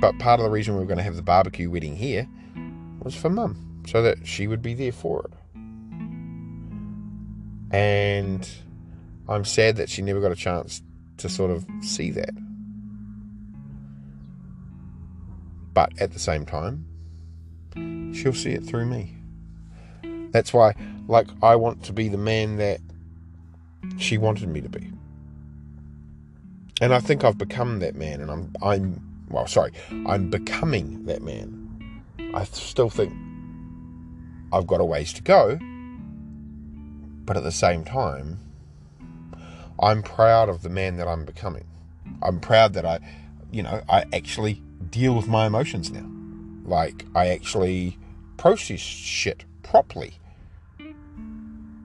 But 0.00 0.18
part 0.18 0.40
of 0.40 0.44
the 0.44 0.50
reason 0.50 0.76
we're 0.76 0.84
going 0.84 0.98
to 0.98 1.04
have 1.04 1.16
the 1.16 1.22
barbecue 1.22 1.70
wedding 1.70 1.96
here 1.96 2.28
was 3.00 3.14
for 3.14 3.30
mum, 3.30 3.82
so 3.86 4.02
that 4.02 4.26
she 4.26 4.46
would 4.46 4.62
be 4.62 4.74
there 4.74 4.92
for 4.92 5.24
it. 5.26 5.32
And 7.70 8.48
I'm 9.28 9.44
sad 9.44 9.76
that 9.76 9.90
she 9.90 10.02
never 10.02 10.20
got 10.20 10.32
a 10.32 10.36
chance 10.36 10.82
to 11.18 11.28
sort 11.28 11.50
of 11.50 11.66
see 11.82 12.10
that. 12.12 12.34
But 15.74 16.00
at 16.00 16.12
the 16.12 16.18
same 16.18 16.46
time, 16.46 16.86
she'll 18.14 18.32
see 18.32 18.52
it 18.52 18.64
through 18.64 18.86
me. 18.86 19.14
That's 20.32 20.52
why, 20.52 20.74
like, 21.06 21.28
I 21.42 21.56
want 21.56 21.84
to 21.84 21.92
be 21.92 22.08
the 22.08 22.18
man 22.18 22.56
that 22.56 22.80
she 23.96 24.18
wanted 24.18 24.48
me 24.48 24.60
to 24.60 24.68
be. 24.68 24.90
And 26.80 26.94
I 26.94 27.00
think 27.00 27.24
I've 27.24 27.38
become 27.38 27.80
that 27.80 27.96
man, 27.96 28.20
and 28.20 28.30
I'm, 28.30 28.52
I'm, 28.62 29.26
well, 29.30 29.46
sorry, 29.46 29.72
I'm 30.06 30.30
becoming 30.30 31.04
that 31.06 31.22
man. 31.22 31.67
I 32.34 32.44
still 32.44 32.90
think 32.90 33.12
I've 34.52 34.66
got 34.66 34.80
a 34.80 34.84
ways 34.84 35.12
to 35.14 35.22
go, 35.22 35.58
but 37.24 37.36
at 37.36 37.42
the 37.42 37.52
same 37.52 37.84
time, 37.84 38.38
I'm 39.80 40.02
proud 40.02 40.48
of 40.48 40.62
the 40.62 40.68
man 40.68 40.96
that 40.96 41.06
I'm 41.06 41.24
becoming. 41.24 41.66
I'm 42.22 42.40
proud 42.40 42.72
that 42.74 42.84
I, 42.84 43.00
you 43.52 43.62
know, 43.62 43.82
I 43.88 44.04
actually 44.12 44.62
deal 44.90 45.14
with 45.14 45.28
my 45.28 45.46
emotions 45.46 45.90
now. 45.90 46.06
Like, 46.64 47.04
I 47.14 47.28
actually 47.28 47.98
process 48.36 48.80
shit 48.80 49.44
properly. 49.62 50.14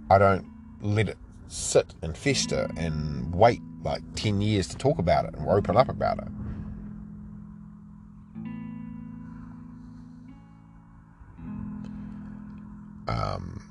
I 0.09 0.17
don't 0.17 0.45
let 0.81 1.09
it 1.09 1.17
sit 1.47 1.93
and 2.01 2.17
fester 2.17 2.69
and 2.77 3.33
wait 3.33 3.61
like 3.83 4.01
10 4.15 4.41
years 4.41 4.67
to 4.69 4.77
talk 4.77 4.97
about 4.97 5.25
it 5.25 5.35
and 5.35 5.47
open 5.47 5.77
up 5.77 5.89
about 5.89 6.19
it. 6.19 6.27
Um, 13.07 13.61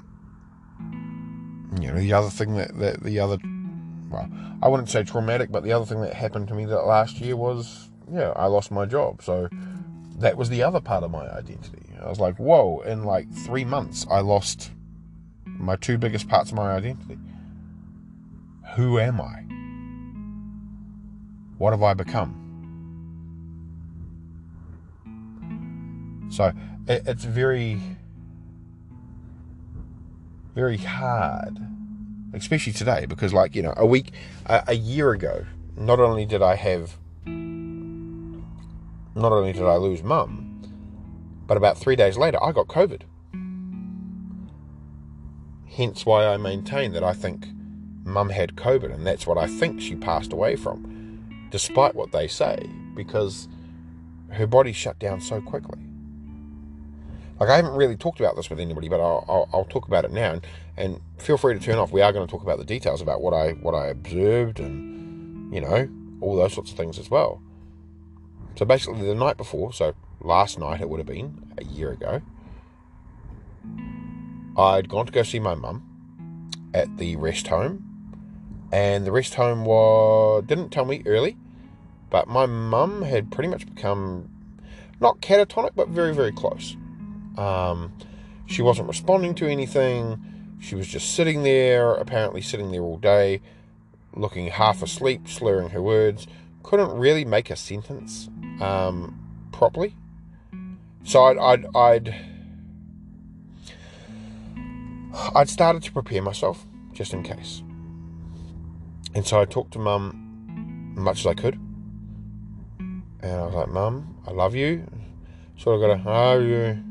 you 1.80 1.88
know, 1.88 1.98
the 1.98 2.12
other 2.12 2.30
thing 2.30 2.56
that, 2.56 2.76
that 2.78 3.02
the 3.02 3.18
other, 3.18 3.38
well, 4.10 4.28
I 4.62 4.68
wouldn't 4.68 4.90
say 4.90 5.02
traumatic, 5.02 5.50
but 5.50 5.64
the 5.64 5.72
other 5.72 5.86
thing 5.86 6.00
that 6.02 6.14
happened 6.14 6.48
to 6.48 6.54
me 6.54 6.64
that 6.66 6.82
last 6.82 7.20
year 7.20 7.36
was, 7.36 7.90
yeah, 8.10 8.32
I 8.36 8.46
lost 8.46 8.70
my 8.70 8.84
job. 8.84 9.22
So 9.22 9.48
that 10.18 10.36
was 10.36 10.48
the 10.50 10.62
other 10.62 10.80
part 10.80 11.02
of 11.02 11.10
my 11.10 11.28
identity. 11.30 11.82
I 12.00 12.08
was 12.08 12.20
like, 12.20 12.36
whoa, 12.36 12.80
in 12.80 13.04
like 13.04 13.32
three 13.32 13.64
months, 13.64 14.06
I 14.10 14.20
lost 14.20 14.70
my 15.46 15.76
two 15.76 15.98
biggest 15.98 16.28
parts 16.28 16.50
of 16.50 16.56
my 16.56 16.72
identity. 16.72 17.18
Who 18.74 18.98
am 18.98 19.20
I? 19.20 19.44
What 21.58 21.70
have 21.70 21.82
I 21.82 21.94
become? 21.94 22.38
So 26.30 26.52
it, 26.88 27.02
it's 27.06 27.24
very, 27.24 27.80
very 30.54 30.76
hard, 30.76 31.58
especially 32.32 32.72
today, 32.72 33.06
because, 33.06 33.32
like, 33.32 33.54
you 33.54 33.62
know, 33.62 33.74
a 33.76 33.86
week, 33.86 34.12
a, 34.46 34.64
a 34.68 34.74
year 34.74 35.12
ago, 35.12 35.46
not 35.76 36.00
only 36.00 36.26
did 36.26 36.42
I 36.42 36.56
have, 36.56 36.98
not 37.26 39.32
only 39.32 39.52
did 39.52 39.64
I 39.64 39.76
lose 39.76 40.02
mum, 40.02 40.48
but 41.46 41.56
about 41.56 41.78
three 41.78 41.96
days 41.96 42.16
later, 42.16 42.42
I 42.42 42.52
got 42.52 42.68
COVID. 42.68 43.02
Hence 45.68 46.04
why 46.04 46.26
I 46.26 46.36
maintain 46.36 46.92
that 46.92 47.02
I 47.02 47.14
think 47.14 47.46
mum 48.04 48.28
had 48.28 48.56
COVID, 48.56 48.92
and 48.92 49.06
that's 49.06 49.26
what 49.26 49.38
I 49.38 49.46
think 49.46 49.80
she 49.80 49.94
passed 49.94 50.32
away 50.32 50.56
from, 50.56 51.48
despite 51.50 51.94
what 51.94 52.12
they 52.12 52.28
say, 52.28 52.58
because 52.94 53.48
her 54.30 54.46
body 54.46 54.72
shut 54.72 54.98
down 54.98 55.20
so 55.20 55.40
quickly. 55.40 55.78
Like 57.42 57.50
I 57.50 57.56
haven't 57.56 57.74
really 57.74 57.96
talked 57.96 58.20
about 58.20 58.36
this 58.36 58.48
with 58.50 58.60
anybody, 58.60 58.88
but 58.88 59.00
I'll, 59.00 59.24
I'll, 59.28 59.48
I'll 59.52 59.64
talk 59.64 59.88
about 59.88 60.04
it 60.04 60.12
now, 60.12 60.34
and, 60.34 60.46
and 60.76 61.00
feel 61.18 61.36
free 61.36 61.54
to 61.54 61.58
turn 61.58 61.76
off. 61.76 61.90
We 61.90 62.00
are 62.00 62.12
going 62.12 62.24
to 62.24 62.30
talk 62.30 62.44
about 62.44 62.58
the 62.58 62.64
details 62.64 63.02
about 63.02 63.20
what 63.20 63.34
I 63.34 63.50
what 63.54 63.74
I 63.74 63.88
observed, 63.88 64.60
and 64.60 65.52
you 65.52 65.60
know 65.60 65.88
all 66.20 66.36
those 66.36 66.52
sorts 66.52 66.70
of 66.70 66.76
things 66.76 67.00
as 67.00 67.10
well. 67.10 67.42
So 68.54 68.64
basically, 68.64 69.04
the 69.04 69.16
night 69.16 69.38
before, 69.38 69.72
so 69.72 69.92
last 70.20 70.56
night 70.56 70.80
it 70.80 70.88
would 70.88 70.98
have 70.98 71.06
been 71.08 71.52
a 71.58 71.64
year 71.64 71.90
ago, 71.90 72.22
I'd 74.56 74.88
gone 74.88 75.06
to 75.06 75.12
go 75.12 75.24
see 75.24 75.40
my 75.40 75.56
mum 75.56 75.82
at 76.72 76.96
the 76.96 77.16
rest 77.16 77.48
home 77.48 77.82
and 78.70 79.04
the 79.04 79.10
rest 79.10 79.34
home 79.34 79.64
was 79.64 80.44
didn't 80.46 80.70
tell 80.70 80.84
me 80.84 81.02
early, 81.06 81.36
but 82.08 82.28
my 82.28 82.46
mum 82.46 83.02
had 83.02 83.32
pretty 83.32 83.48
much 83.48 83.66
become 83.66 84.30
not 85.00 85.20
catatonic, 85.20 85.72
but 85.74 85.88
very 85.88 86.14
very 86.14 86.30
close. 86.30 86.76
Um, 87.36 87.92
she 88.46 88.62
wasn't 88.62 88.88
responding 88.88 89.34
to 89.36 89.46
anything. 89.46 90.22
She 90.60 90.74
was 90.74 90.86
just 90.86 91.14
sitting 91.14 91.42
there, 91.42 91.92
apparently 91.92 92.42
sitting 92.42 92.70
there 92.70 92.82
all 92.82 92.98
day, 92.98 93.40
looking 94.14 94.48
half 94.48 94.82
asleep, 94.82 95.28
slurring 95.28 95.70
her 95.70 95.82
words. 95.82 96.26
Couldn't 96.62 96.92
really 96.92 97.24
make 97.24 97.50
a 97.50 97.56
sentence 97.56 98.28
um, 98.60 99.48
properly. 99.52 99.96
So 101.04 101.24
I'd, 101.24 101.38
I'd, 101.38 101.76
I'd, 101.76 102.14
I'd 105.34 105.48
started 105.48 105.82
to 105.82 105.92
prepare 105.92 106.22
myself 106.22 106.64
just 106.92 107.12
in 107.12 107.22
case. 107.22 107.62
And 109.14 109.26
so 109.26 109.40
I 109.40 109.44
talked 109.44 109.72
to 109.72 109.78
mum 109.78 110.22
much 110.94 111.20
as 111.20 111.26
I 111.26 111.34
could. 111.34 111.54
And 112.78 113.32
I 113.32 113.44
was 113.44 113.54
like, 113.54 113.68
Mum, 113.68 114.16
I 114.26 114.30
love 114.30 114.54
you. 114.54 114.86
Sort 115.56 115.76
of 115.76 116.04
got 116.04 116.06
a, 116.06 116.10
oh, 116.10 116.40
you. 116.40 116.82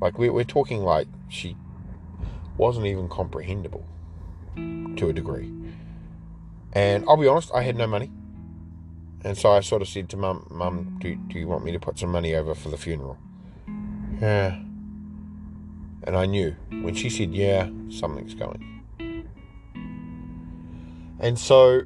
Like, 0.00 0.18
we're, 0.18 0.32
we're 0.32 0.44
talking 0.44 0.82
like 0.82 1.08
she 1.28 1.56
wasn't 2.56 2.86
even 2.86 3.08
comprehensible 3.08 3.86
to 4.56 5.08
a 5.08 5.12
degree. 5.12 5.52
And 6.72 7.04
I'll 7.08 7.16
be 7.16 7.26
honest, 7.26 7.50
I 7.54 7.62
had 7.62 7.76
no 7.76 7.86
money. 7.86 8.10
And 9.24 9.36
so 9.36 9.50
I 9.50 9.60
sort 9.60 9.82
of 9.82 9.88
said 9.88 10.08
to 10.10 10.16
Mum, 10.16 10.46
Mum, 10.50 10.98
do, 11.00 11.16
do 11.16 11.38
you 11.38 11.48
want 11.48 11.64
me 11.64 11.72
to 11.72 11.80
put 11.80 11.98
some 11.98 12.10
money 12.10 12.34
over 12.34 12.54
for 12.54 12.68
the 12.68 12.76
funeral? 12.76 13.18
Yeah. 14.20 14.58
And 16.04 16.16
I 16.16 16.26
knew 16.26 16.54
when 16.70 16.94
she 16.94 17.10
said, 17.10 17.34
yeah, 17.34 17.68
something's 17.88 18.34
going. 18.34 18.84
And 21.18 21.38
so 21.38 21.82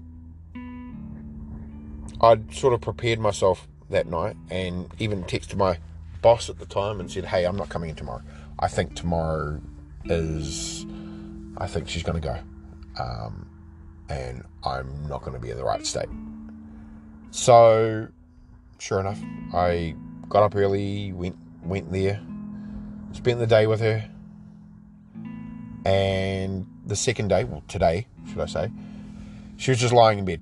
I'd 2.21 2.53
sort 2.53 2.75
of 2.75 2.81
prepared 2.81 3.19
myself 3.19 3.67
that 3.89 4.07
night 4.07 4.37
and 4.51 4.93
even 4.99 5.25
texted 5.25 5.57
my 5.57 5.79
boss 6.23 6.49
at 6.49 6.59
the 6.59 6.67
time 6.67 7.01
and 7.01 7.11
said, 7.11 7.25
Hey, 7.25 7.45
I'm 7.45 7.57
not 7.57 7.69
coming 7.69 7.91
in 7.91 7.97
tomorrow. 7.97 8.23
I 8.59 8.69
think 8.69 8.95
tomorrow 8.95 9.61
is, 10.05 10.85
I 11.57 11.67
think 11.67 11.89
she's 11.89 12.03
going 12.03 12.21
to 12.21 12.27
go. 12.29 12.39
Um, 13.03 13.49
and 14.09 14.45
I'm 14.65 15.07
not 15.09 15.23
going 15.23 15.35
to 15.35 15.39
be 15.39 15.51
in 15.51 15.57
the 15.57 15.65
right 15.65 15.87
state. 15.87 16.09
So, 17.31 18.09
sure 18.79 19.01
enough, 19.01 19.21
I 19.55 19.95
got 20.29 20.43
up 20.43 20.57
early, 20.57 21.13
went 21.13 21.37
went 21.63 21.93
there, 21.93 22.21
spent 23.13 23.39
the 23.39 23.47
day 23.47 23.67
with 23.67 23.81
her, 23.81 24.09
and 25.85 26.67
the 26.85 26.97
second 26.97 27.29
day, 27.29 27.45
well, 27.45 27.63
today, 27.69 28.07
should 28.29 28.41
I 28.41 28.47
say, 28.47 28.71
she 29.57 29.71
was 29.71 29.79
just 29.79 29.93
lying 29.93 30.19
in 30.19 30.25
bed. 30.25 30.41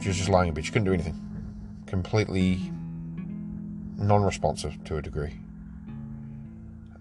She 0.00 0.08
was 0.08 0.16
just 0.16 0.28
lying 0.28 0.48
in 0.48 0.54
bed. 0.54 0.64
She 0.64 0.72
couldn't 0.72 0.86
do 0.86 0.94
anything. 0.94 1.20
Completely 1.86 2.72
non 3.96 4.22
responsive 4.22 4.82
to 4.84 4.96
a 4.96 5.02
degree. 5.02 5.38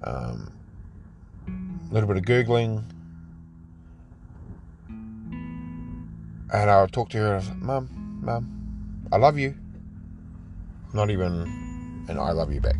Um, 0.03 0.51
a 1.47 1.93
little 1.93 2.07
bit 2.07 2.17
of 2.17 2.25
gurgling. 2.25 2.85
And 6.53 6.69
I 6.69 6.81
would 6.81 6.91
talk 6.93 7.09
to 7.09 7.17
her 7.17 7.41
Mum, 7.59 7.89
Mum, 8.21 9.07
I 9.11 9.17
love 9.17 9.37
you. 9.37 9.55
Not 10.93 11.09
even 11.09 12.05
an 12.07 12.17
I 12.19 12.31
love 12.31 12.53
you 12.53 12.61
back. 12.61 12.77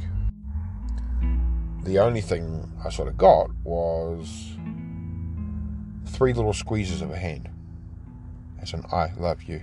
The 1.83 1.99
only 1.99 2.21
thing 2.21 2.71
I 2.83 2.89
sort 2.89 3.09
of 3.09 3.17
got 3.17 3.49
was 3.63 4.55
three 6.05 6.33
little 6.33 6.53
squeezes 6.53 7.01
of 7.01 7.11
a 7.11 7.17
hand 7.17 7.49
as 8.61 8.73
an 8.73 8.83
I 8.91 9.11
love 9.17 9.43
you 9.43 9.61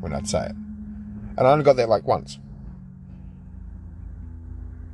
when 0.00 0.12
I'd 0.12 0.28
say 0.28 0.46
it. 0.46 0.56
And 1.36 1.40
I 1.40 1.50
only 1.52 1.64
got 1.64 1.76
that 1.76 1.88
like 1.88 2.06
once. 2.06 2.38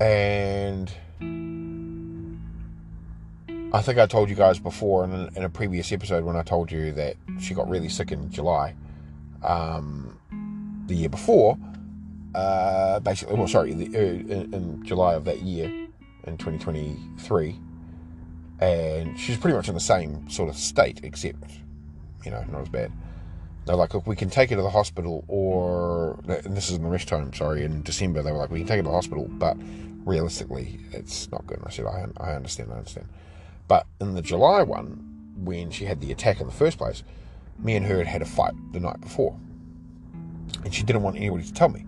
And 0.00 0.92
I 3.72 3.83
think 3.83 3.98
I 3.98 4.07
told 4.07 4.28
you 4.28 4.37
guys 4.37 4.59
before 4.59 5.04
in 5.04 5.12
a, 5.12 5.30
in 5.37 5.44
a 5.44 5.48
previous 5.48 5.92
episode 5.92 6.24
when 6.24 6.37
I 6.37 6.42
told 6.42 6.70
you 6.70 6.92
that 6.92 7.16
she 7.40 7.54
got 7.54 7.68
really 7.68 7.88
sick 7.88 8.12
in 8.12 8.30
July. 8.30 8.74
Um, 9.42 10.18
the 10.87 10.94
year 10.94 11.09
before, 11.09 11.59
uh, 12.35 13.00
basically, 13.00 13.37
well, 13.37 13.48
sorry, 13.48 13.72
the, 13.74 13.96
uh, 13.96 14.00
in, 14.00 14.54
in 14.54 14.83
July 14.85 15.14
of 15.14 15.24
that 15.24 15.42
year, 15.42 15.68
in 16.26 16.38
2023, 16.38 17.59
and 18.61 19.18
she's 19.18 19.37
pretty 19.37 19.57
much 19.57 19.68
in 19.68 19.74
the 19.74 19.80
same 19.80 20.28
sort 20.30 20.48
of 20.48 20.57
state, 20.57 21.00
except, 21.02 21.52
you 22.24 22.30
know, 22.30 22.44
not 22.50 22.62
as 22.62 22.68
bad. 22.68 22.92
They're 23.66 23.77
like, 23.77 23.94
look, 23.94 24.07
we 24.07 24.16
can 24.16 24.29
take 24.29 24.50
her 24.50 24.57
to 24.57 24.62
the 24.62 24.70
hospital, 24.70 25.24
or 25.27 26.20
and 26.29 26.57
this 26.57 26.68
is 26.68 26.77
in 26.77 26.83
the 26.83 26.88
rest 26.88 27.09
home. 27.09 27.33
Sorry, 27.33 27.64
in 27.64 27.83
December 27.83 28.22
they 28.22 28.31
were 28.31 28.38
like, 28.38 28.50
we 28.50 28.59
can 28.59 28.68
take 28.68 28.77
her 28.77 28.83
to 28.83 28.88
the 28.88 28.94
hospital, 28.94 29.27
but 29.31 29.57
realistically, 30.05 30.81
it's 30.92 31.31
not 31.33 31.46
good. 31.46 31.59
And 31.59 31.66
I 31.66 31.70
said, 31.70 31.87
I, 31.87 32.07
I 32.18 32.35
understand, 32.35 32.70
I 32.72 32.77
understand. 32.77 33.09
But 33.66 33.87
in 34.00 34.14
the 34.14 34.20
July 34.20 34.62
one, 34.62 35.33
when 35.38 35.70
she 35.70 35.87
had 35.87 36.00
the 36.00 36.12
attack 36.12 36.40
in 36.40 36.46
the 36.46 36.53
first 36.53 36.77
place, 36.77 37.03
me 37.59 37.74
and 37.77 37.87
her 37.87 37.98
had 37.98 38.07
had 38.07 38.22
a 38.22 38.27
fight 38.27 38.53
the 38.72 38.81
night 38.81 39.00
before, 39.00 39.38
and 40.62 40.74
she 40.74 40.83
didn't 40.83 41.03
want 41.03 41.16
anybody 41.16 41.44
to 41.44 41.53
tell 41.53 41.70
me. 41.70 41.87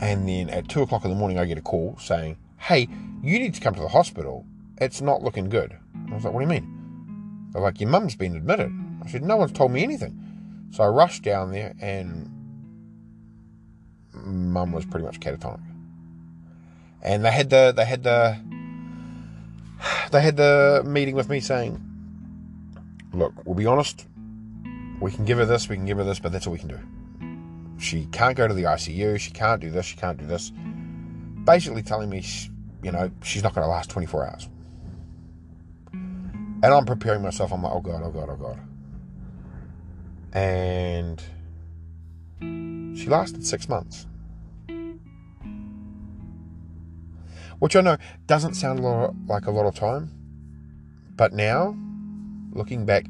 And 0.00 0.28
then 0.28 0.50
at 0.50 0.68
two 0.68 0.82
o'clock 0.82 1.04
in 1.04 1.10
the 1.10 1.16
morning, 1.16 1.38
I 1.38 1.44
get 1.44 1.58
a 1.58 1.62
call 1.62 1.96
saying, 2.00 2.36
"Hey, 2.56 2.88
you 3.22 3.38
need 3.38 3.54
to 3.54 3.60
come 3.60 3.74
to 3.74 3.80
the 3.80 3.88
hospital. 3.88 4.44
It's 4.78 5.00
not 5.00 5.22
looking 5.22 5.48
good." 5.48 5.76
I 6.10 6.14
was 6.14 6.24
like, 6.24 6.32
"What 6.32 6.40
do 6.40 6.46
you 6.46 6.60
mean?" 6.60 7.50
They're 7.52 7.62
like, 7.62 7.80
"Your 7.80 7.90
mum's 7.90 8.16
been 8.16 8.36
admitted." 8.36 8.72
I 9.08 9.10
said, 9.10 9.24
"No 9.24 9.36
one's 9.36 9.52
told 9.52 9.72
me 9.72 9.82
anything." 9.82 10.68
So 10.70 10.84
I 10.84 10.88
rushed 10.88 11.22
down 11.22 11.50
there, 11.50 11.74
and 11.80 12.28
mum 14.12 14.72
was 14.72 14.84
pretty 14.84 15.06
much 15.06 15.18
catatonic. 15.18 15.62
And 17.00 17.24
they 17.24 17.30
had 17.30 17.48
the 17.48 17.72
they 17.74 17.86
had 17.86 18.02
the 18.02 18.38
they 20.12 20.20
had 20.20 20.36
the 20.36 20.82
meeting 20.84 21.14
with 21.14 21.30
me 21.30 21.40
saying, 21.40 21.80
"Look, 23.14 23.32
we'll 23.46 23.54
be 23.54 23.64
honest. 23.64 24.06
We 25.00 25.10
can 25.10 25.24
give 25.24 25.38
her 25.38 25.46
this, 25.46 25.68
we 25.70 25.76
can 25.76 25.86
give 25.86 25.96
her 25.96 26.04
this, 26.04 26.18
but 26.18 26.32
that's 26.32 26.46
all 26.46 26.52
we 26.52 26.58
can 26.58 26.68
do. 26.68 26.80
She 27.78 28.06
can't 28.06 28.36
go 28.36 28.46
to 28.46 28.52
the 28.52 28.64
ICU. 28.64 29.18
She 29.18 29.30
can't 29.30 29.60
do 29.60 29.70
this. 29.70 29.86
She 29.86 29.96
can't 29.96 30.18
do 30.18 30.26
this." 30.26 30.52
Basically, 31.44 31.82
telling 31.82 32.10
me, 32.10 32.22
you 32.82 32.92
know, 32.92 33.10
she's 33.22 33.42
not 33.42 33.54
going 33.54 33.64
to 33.64 33.70
last 33.70 33.88
24 33.88 34.26
hours. 34.26 34.50
And 35.92 36.66
I'm 36.66 36.84
preparing 36.84 37.22
myself. 37.22 37.52
I'm 37.52 37.62
like, 37.62 37.72
oh 37.72 37.80
god, 37.80 38.02
oh 38.04 38.10
god, 38.10 38.28
oh 38.28 38.36
god. 38.36 38.67
And 40.32 41.22
she 42.96 43.06
lasted 43.06 43.46
six 43.46 43.68
months. 43.68 44.06
which 47.58 47.74
I 47.74 47.80
know 47.80 47.96
doesn't 48.26 48.54
sound 48.54 48.78
a 48.78 48.82
lot, 48.82 49.14
like 49.26 49.46
a 49.46 49.50
lot 49.50 49.66
of 49.66 49.74
time, 49.74 50.10
but 51.16 51.32
now, 51.32 51.76
looking 52.52 52.86
back, 52.86 53.06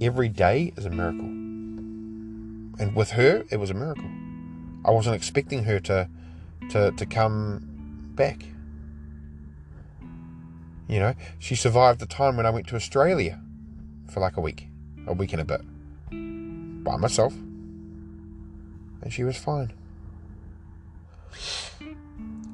every 0.00 0.28
day 0.28 0.72
is 0.76 0.84
a 0.84 0.90
miracle. 0.90 1.26
And 1.26 2.96
with 2.96 3.10
her, 3.12 3.44
it 3.50 3.58
was 3.58 3.70
a 3.70 3.74
miracle. 3.74 4.10
I 4.84 4.90
wasn't 4.90 5.14
expecting 5.14 5.64
her 5.64 5.78
to 5.80 6.08
to 6.70 6.90
to 6.90 7.06
come 7.06 8.12
back. 8.14 8.44
You 10.88 10.98
know, 10.98 11.14
she 11.38 11.54
survived 11.54 12.00
the 12.00 12.06
time 12.06 12.36
when 12.36 12.46
I 12.46 12.50
went 12.50 12.66
to 12.68 12.76
Australia 12.76 13.40
for 14.10 14.20
like 14.20 14.36
a 14.36 14.40
week, 14.40 14.68
a 15.06 15.12
week 15.12 15.32
and 15.32 15.40
a 15.40 15.44
bit, 15.44 15.62
by 16.84 16.96
myself, 16.96 17.34
and 17.34 19.10
she 19.10 19.24
was 19.24 19.36
fine. 19.36 19.72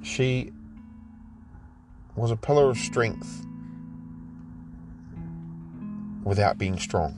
She 0.03 0.53
was 2.17 2.31
a 2.31 2.37
pillar 2.37 2.71
of 2.71 2.79
strength 2.79 3.45
without 6.25 6.59
being 6.59 6.79
strong. 6.79 7.17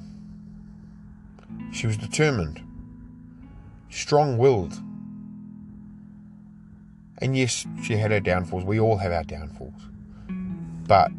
She 1.72 1.86
was 1.86 1.96
determined, 1.96 2.60
strong 3.90 4.38
willed. 4.38 4.74
And 7.18 7.36
yes, 7.36 7.66
she 7.84 7.96
had 7.96 8.10
her 8.10 8.20
downfalls. 8.20 8.64
We 8.64 8.80
all 8.80 8.96
have 8.96 9.12
our 9.12 9.22
downfalls. 9.22 9.88
But 10.88 11.12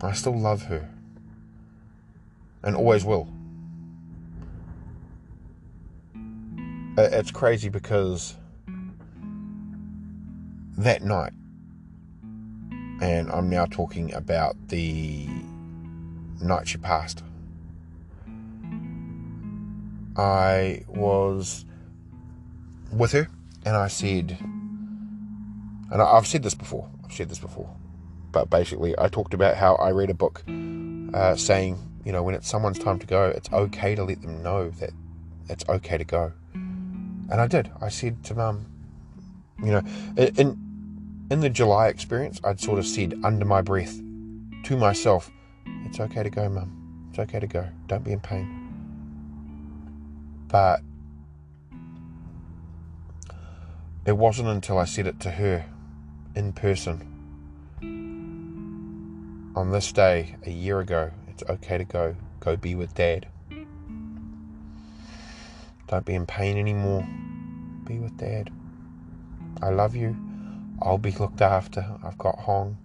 I 0.00 0.12
still 0.12 0.38
love 0.38 0.62
her. 0.64 0.88
And 2.62 2.76
always 2.76 3.04
will. 3.04 3.28
It's 7.00 7.30
crazy 7.30 7.68
because 7.68 8.34
that 10.76 11.04
night, 11.04 11.32
and 13.00 13.30
I'm 13.30 13.48
now 13.48 13.66
talking 13.66 14.12
about 14.14 14.56
the 14.66 15.28
night 16.42 16.66
she 16.66 16.76
passed, 16.78 17.22
I 20.16 20.82
was 20.88 21.64
with 22.92 23.12
her 23.12 23.28
and 23.64 23.76
I 23.76 23.86
said, 23.86 24.36
and 24.40 26.02
I've 26.02 26.26
said 26.26 26.42
this 26.42 26.54
before, 26.54 26.90
I've 27.04 27.12
said 27.12 27.28
this 27.28 27.38
before, 27.38 27.72
but 28.32 28.50
basically 28.50 28.96
I 28.98 29.06
talked 29.06 29.34
about 29.34 29.54
how 29.54 29.76
I 29.76 29.92
read 29.92 30.10
a 30.10 30.14
book 30.14 30.42
uh, 31.14 31.36
saying, 31.36 31.78
you 32.04 32.10
know, 32.10 32.24
when 32.24 32.34
it's 32.34 32.48
someone's 32.48 32.80
time 32.80 32.98
to 32.98 33.06
go, 33.06 33.26
it's 33.28 33.52
okay 33.52 33.94
to 33.94 34.02
let 34.02 34.20
them 34.20 34.42
know 34.42 34.70
that 34.70 34.90
it's 35.48 35.64
okay 35.68 35.96
to 35.96 36.04
go. 36.04 36.32
And 37.30 37.40
I 37.40 37.46
did. 37.46 37.70
I 37.80 37.88
said 37.88 38.24
to 38.24 38.34
mum, 38.34 38.66
you 39.62 39.72
know, 39.72 39.82
in 40.16 40.58
in 41.30 41.40
the 41.40 41.50
July 41.50 41.88
experience, 41.88 42.40
I'd 42.42 42.60
sort 42.60 42.78
of 42.78 42.86
said 42.86 43.14
under 43.22 43.44
my 43.44 43.60
breath 43.60 44.00
to 44.64 44.76
myself, 44.76 45.30
It's 45.84 46.00
okay 46.00 46.22
to 46.22 46.30
go, 46.30 46.48
mum. 46.48 47.08
It's 47.10 47.18
okay 47.18 47.40
to 47.40 47.46
go. 47.46 47.68
Don't 47.86 48.04
be 48.04 48.12
in 48.12 48.20
pain. 48.20 48.54
But 50.48 50.80
it 54.06 54.16
wasn't 54.16 54.48
until 54.48 54.78
I 54.78 54.84
said 54.84 55.06
it 55.06 55.20
to 55.20 55.30
her 55.30 55.66
in 56.34 56.54
person 56.54 57.18
on 59.58 59.72
this 59.72 59.90
day 59.90 60.36
a 60.46 60.50
year 60.50 60.78
ago, 60.78 61.10
it's 61.26 61.42
okay 61.50 61.78
to 61.78 61.84
go. 61.84 62.14
Go 62.38 62.56
be 62.56 62.76
with 62.76 62.94
dad. 62.94 63.26
Don't 65.88 66.04
be 66.04 66.14
in 66.14 66.26
pain 66.26 66.58
anymore. 66.58 67.06
Be 67.84 67.98
with 67.98 68.16
dad. 68.18 68.50
I 69.62 69.70
love 69.70 69.96
you. 69.96 70.16
I'll 70.82 70.98
be 70.98 71.12
looked 71.12 71.40
after. 71.40 71.84
I've 72.04 72.18
got 72.18 72.38
Hong. 72.38 72.76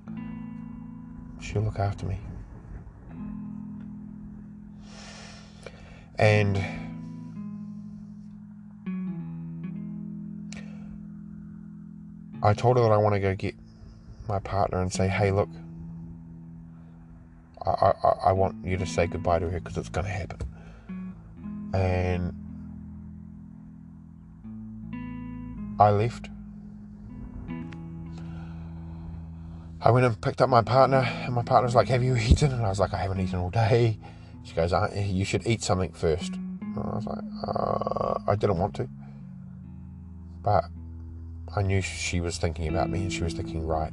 She'll 1.41 1.61
look 1.61 1.79
after 1.79 2.05
me. 2.05 2.17
And 6.17 6.57
I 12.41 12.53
told 12.53 12.77
her 12.77 12.83
that 12.83 12.91
I 12.91 12.97
want 12.97 13.15
to 13.15 13.19
go 13.19 13.35
get 13.35 13.55
my 14.29 14.39
partner 14.39 14.81
and 14.81 14.91
say, 14.91 15.09
hey, 15.09 15.31
look, 15.31 15.49
I, 17.65 17.93
I, 18.03 18.09
I 18.25 18.31
want 18.31 18.65
you 18.65 18.77
to 18.77 18.85
say 18.85 19.07
goodbye 19.07 19.39
to 19.39 19.49
her 19.49 19.59
because 19.59 19.77
it's 19.77 19.89
going 19.89 20.05
to 20.05 20.11
happen. 20.11 20.39
And 21.73 22.42
I 25.83 25.91
left 25.91 26.29
I 29.85 29.91
went 29.91 30.05
and 30.05 30.19
picked 30.21 30.41
up 30.41 30.49
my 30.49 30.61
partner, 30.61 30.99
and 31.25 31.33
my 31.33 31.43
partner 31.43 31.65
was 31.65 31.75
like, 31.75 31.89
Have 31.89 32.03
you 32.03 32.15
eaten? 32.15 32.53
And 32.53 32.65
I 32.65 32.69
was 32.69 32.79
like, 32.79 32.93
I 32.93 32.97
haven't 32.97 33.19
eaten 33.19 33.37
all 33.37 33.49
day. 33.49 33.99
She 34.43 34.53
goes, 34.53 34.73
You 34.95 35.25
should 35.25 35.45
eat 35.45 35.61
something 35.61 35.91
first. 35.91 36.33
And 36.33 36.77
I 36.77 36.95
was 36.95 37.05
like, 37.05 37.23
uh, 37.45 38.19
I 38.31 38.35
didn't 38.35 38.57
want 38.59 38.75
to. 38.75 38.87
But 40.41 40.65
I 41.55 41.61
knew 41.61 41.81
she 41.81 42.21
was 42.21 42.37
thinking 42.37 42.69
about 42.69 42.89
me 42.89 42.99
and 42.99 43.13
she 43.13 43.23
was 43.23 43.33
thinking 43.33 43.67
right. 43.67 43.91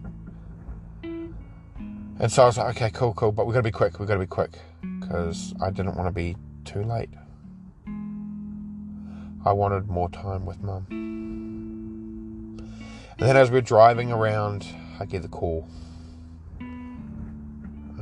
And 1.03 2.31
so 2.31 2.45
I 2.45 2.47
was 2.47 2.59
like, 2.59 2.77
okay, 2.77 2.91
cool, 2.91 3.15
cool, 3.15 3.33
but 3.33 3.47
we've 3.47 3.55
got 3.55 3.61
to 3.61 3.65
be 3.65 3.71
quick, 3.71 3.99
we've 3.99 4.09
got 4.09 4.15
to 4.15 4.21
be 4.21 4.27
quick 4.27 4.59
because 5.01 5.55
I 5.61 5.71
didn't 5.71 5.97
want 5.97 6.09
to 6.09 6.13
be 6.13 6.37
too 6.65 6.83
late. 6.83 7.11
I 9.45 9.53
wanted 9.53 9.89
more 9.89 10.11
time 10.11 10.45
with 10.45 10.61
mum. 10.61 11.10
And 13.21 13.29
then 13.29 13.37
as 13.37 13.51
we're 13.51 13.61
driving 13.61 14.11
around, 14.11 14.67
I 14.99 15.05
get 15.05 15.21
the 15.21 15.29
call 15.29 15.69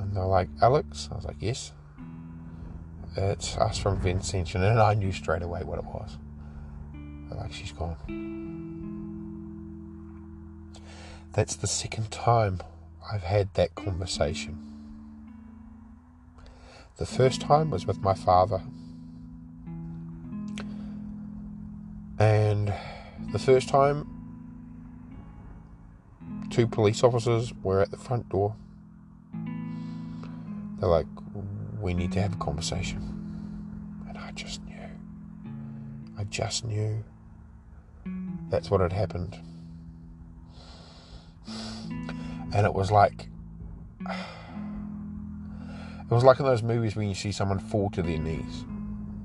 And 0.08 0.16
they're 0.16 0.24
like, 0.24 0.48
Alex? 0.62 1.08
I 1.10 1.16
was 1.16 1.24
like, 1.24 1.36
yes. 1.40 1.72
It's 3.16 3.56
us 3.56 3.78
from 3.78 4.00
Vincentian. 4.00 4.62
And 4.62 4.78
I 4.80 4.94
knew 4.94 5.10
straight 5.10 5.42
away 5.42 5.64
what 5.64 5.80
it 5.80 5.84
was. 5.84 6.18
They're 6.92 7.38
like, 7.38 7.52
she's 7.52 7.72
gone. 7.72 7.96
That's 11.32 11.56
the 11.56 11.66
second 11.66 12.12
time 12.12 12.60
I've 13.12 13.24
had 13.24 13.52
that 13.54 13.74
conversation. 13.74 14.62
The 16.96 17.06
first 17.06 17.40
time 17.40 17.70
was 17.70 17.86
with 17.86 18.00
my 18.00 18.14
father. 18.14 18.62
And 22.18 22.72
the 23.32 23.38
first 23.38 23.68
time, 23.68 24.17
two 26.50 26.66
police 26.66 27.02
officers 27.02 27.52
were 27.62 27.80
at 27.80 27.90
the 27.90 27.96
front 27.96 28.28
door 28.28 28.56
they're 30.78 30.88
like, 30.88 31.06
we 31.80 31.92
need 31.92 32.12
to 32.12 32.22
have 32.22 32.34
a 32.34 32.36
conversation. 32.36 33.02
And 34.08 34.16
I 34.16 34.30
just 34.32 34.64
knew. 34.64 34.74
I 36.16 36.24
just 36.24 36.64
knew 36.64 37.04
that's 38.48 38.70
what 38.70 38.80
had 38.80 38.92
happened. 38.92 39.36
And 42.54 42.64
it 42.66 42.72
was 42.72 42.90
like 42.90 43.28
it 44.08 44.14
was 46.10 46.24
like 46.24 46.38
in 46.40 46.46
those 46.46 46.62
movies 46.62 46.96
when 46.96 47.08
you 47.08 47.14
see 47.14 47.32
someone 47.32 47.58
fall 47.58 47.90
to 47.90 48.02
their 48.02 48.18
knees. 48.18 48.64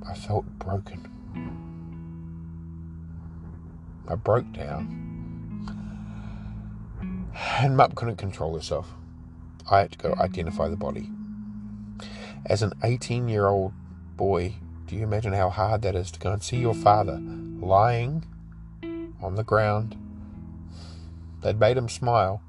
I 0.08 0.14
felt 0.16 0.46
broken. 0.60 1.10
I 4.08 4.16
broke 4.16 4.52
down. 4.52 5.13
And 7.34 7.76
Mum 7.76 7.92
couldn't 7.94 8.18
control 8.18 8.56
herself. 8.56 8.94
I 9.70 9.80
had 9.80 9.92
to 9.94 9.98
go 9.98 10.16
identify 10.20 10.68
the 10.68 10.76
body. 10.76 11.10
As 12.46 12.62
an 12.62 12.74
18 12.84 13.28
year 13.30 13.48
old 13.48 13.74
boy, 14.18 14.56
do 14.88 14.96
you 14.96 15.04
imagine 15.04 15.34
how 15.34 15.50
hard 15.50 15.82
that 15.84 15.96
is 15.96 16.12
to 16.12 16.20
go 16.20 16.32
and 16.32 16.44
see 16.44 16.58
your 16.58 16.74
father 16.74 17.20
lying 17.22 18.26
on 19.22 19.36
the 19.36 19.44
ground? 19.44 19.96
They'd 21.42 21.60
made 21.60 21.78
him 21.78 21.90
smile. 21.90 22.42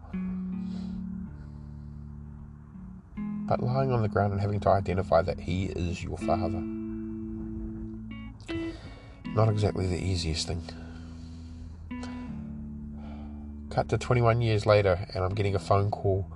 But 3.46 3.62
lying 3.62 3.92
on 3.92 4.02
the 4.02 4.08
ground 4.08 4.32
and 4.32 4.40
having 4.40 4.60
to 4.60 4.70
identify 4.70 5.22
that 5.22 5.40
he 5.40 5.66
is 5.66 6.02
your 6.02 6.18
father. 6.18 6.62
Not 9.26 9.48
exactly 9.48 9.86
the 9.86 10.02
easiest 10.02 10.46
thing. 10.46 10.62
Cut 13.74 13.88
to 13.88 13.98
21 13.98 14.40
years 14.40 14.66
later, 14.66 15.04
and 15.12 15.24
I'm 15.24 15.34
getting 15.34 15.56
a 15.56 15.58
phone 15.58 15.90
call 15.90 16.30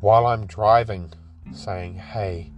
while 0.00 0.26
I'm 0.26 0.44
driving 0.44 1.14
saying, 1.50 1.94
Hey, 1.94 2.50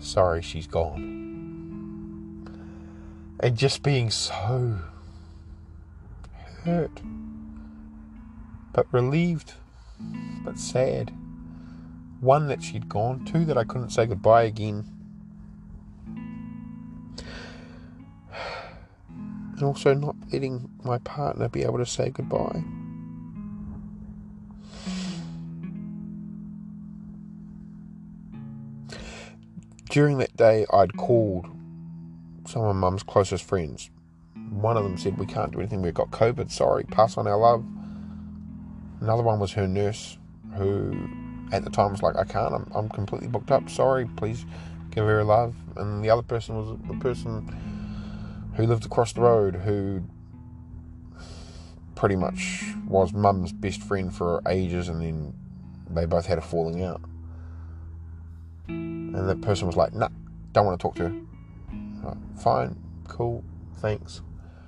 sorry, 0.00 0.42
she's 0.42 0.66
gone. 0.66 2.48
And 3.38 3.56
just 3.56 3.84
being 3.84 4.10
so 4.10 4.80
hurt, 6.64 7.00
but 8.72 8.92
relieved, 8.92 9.52
but 10.44 10.58
sad. 10.58 11.14
One, 12.18 12.48
that 12.48 12.64
she'd 12.64 12.88
gone. 12.88 13.24
Two, 13.24 13.44
that 13.44 13.56
I 13.56 13.62
couldn't 13.62 13.90
say 13.90 14.06
goodbye 14.06 14.42
again. 14.42 14.86
And 19.08 19.62
also 19.62 19.94
not 19.94 20.16
letting 20.32 20.68
my 20.82 20.98
partner 20.98 21.48
be 21.48 21.62
able 21.62 21.78
to 21.78 21.86
say 21.86 22.10
goodbye. 22.10 22.64
During 29.90 30.18
that 30.18 30.36
day, 30.36 30.66
I'd 30.72 30.96
called 30.96 31.46
some 32.46 32.62
of 32.62 32.76
mum's 32.76 33.02
closest 33.02 33.42
friends. 33.42 33.90
One 34.50 34.76
of 34.76 34.84
them 34.84 34.96
said, 34.96 35.18
We 35.18 35.26
can't 35.26 35.50
do 35.50 35.58
anything, 35.58 35.82
we've 35.82 35.92
got 35.92 36.12
COVID, 36.12 36.48
sorry, 36.52 36.84
pass 36.84 37.16
on 37.16 37.26
our 37.26 37.36
love. 37.36 37.64
Another 39.00 39.24
one 39.24 39.40
was 39.40 39.50
her 39.54 39.66
nurse, 39.66 40.16
who 40.54 41.08
at 41.50 41.64
the 41.64 41.70
time 41.70 41.90
was 41.90 42.02
like, 42.02 42.14
I 42.14 42.22
can't, 42.22 42.54
I'm, 42.54 42.70
I'm 42.72 42.88
completely 42.88 43.26
booked 43.26 43.50
up, 43.50 43.68
sorry, 43.68 44.06
please 44.14 44.46
give 44.90 45.04
her 45.04 45.18
a 45.18 45.24
love. 45.24 45.56
And 45.76 46.04
the 46.04 46.10
other 46.10 46.22
person 46.22 46.56
was 46.56 46.78
the 46.86 46.94
person 47.00 47.48
who 48.54 48.66
lived 48.66 48.86
across 48.86 49.12
the 49.12 49.22
road, 49.22 49.56
who 49.56 50.04
pretty 51.96 52.14
much 52.14 52.62
was 52.86 53.12
mum's 53.12 53.50
best 53.50 53.82
friend 53.82 54.14
for 54.14 54.40
ages, 54.46 54.88
and 54.88 55.02
then 55.02 55.34
they 55.90 56.06
both 56.06 56.26
had 56.26 56.38
a 56.38 56.42
falling 56.42 56.84
out. 56.84 57.00
And 59.14 59.28
that 59.28 59.40
person 59.40 59.66
was 59.66 59.76
like, 59.76 59.92
nah, 59.94 60.08
don't 60.52 60.66
want 60.66 60.78
to 60.78 60.82
talk 60.82 60.94
to 60.96 61.08
her. 61.08 61.14
Like, 62.04 62.16
Fine, 62.38 62.76
cool, 63.08 63.44
thanks. 63.76 64.22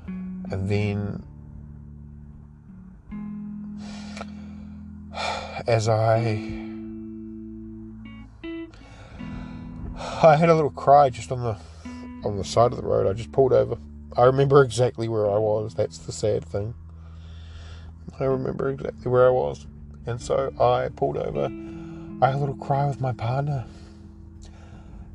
And 0.06 0.68
then 0.68 1.22
as 5.66 5.88
I 5.88 6.62
I 10.24 10.36
had 10.36 10.48
a 10.48 10.54
little 10.54 10.70
cry 10.70 11.10
just 11.10 11.32
on 11.32 11.42
the 11.42 11.56
on 12.24 12.36
the 12.36 12.44
side 12.44 12.72
of 12.72 12.76
the 12.76 12.86
road. 12.86 13.06
I 13.06 13.12
just 13.12 13.32
pulled 13.32 13.52
over. 13.52 13.76
I 14.16 14.24
remember 14.24 14.62
exactly 14.62 15.08
where 15.08 15.28
I 15.28 15.38
was. 15.38 15.74
That's 15.74 15.98
the 15.98 16.12
sad 16.12 16.44
thing. 16.44 16.74
I 18.20 18.24
remember 18.24 18.70
exactly 18.70 19.10
where 19.10 19.26
I 19.26 19.30
was. 19.30 19.66
And 20.06 20.20
so 20.20 20.52
I 20.60 20.88
pulled 20.94 21.16
over. 21.16 21.46
I 21.46 22.26
had 22.26 22.36
a 22.36 22.38
little 22.38 22.54
cry 22.56 22.86
with 22.86 23.00
my 23.00 23.12
partner. 23.12 23.64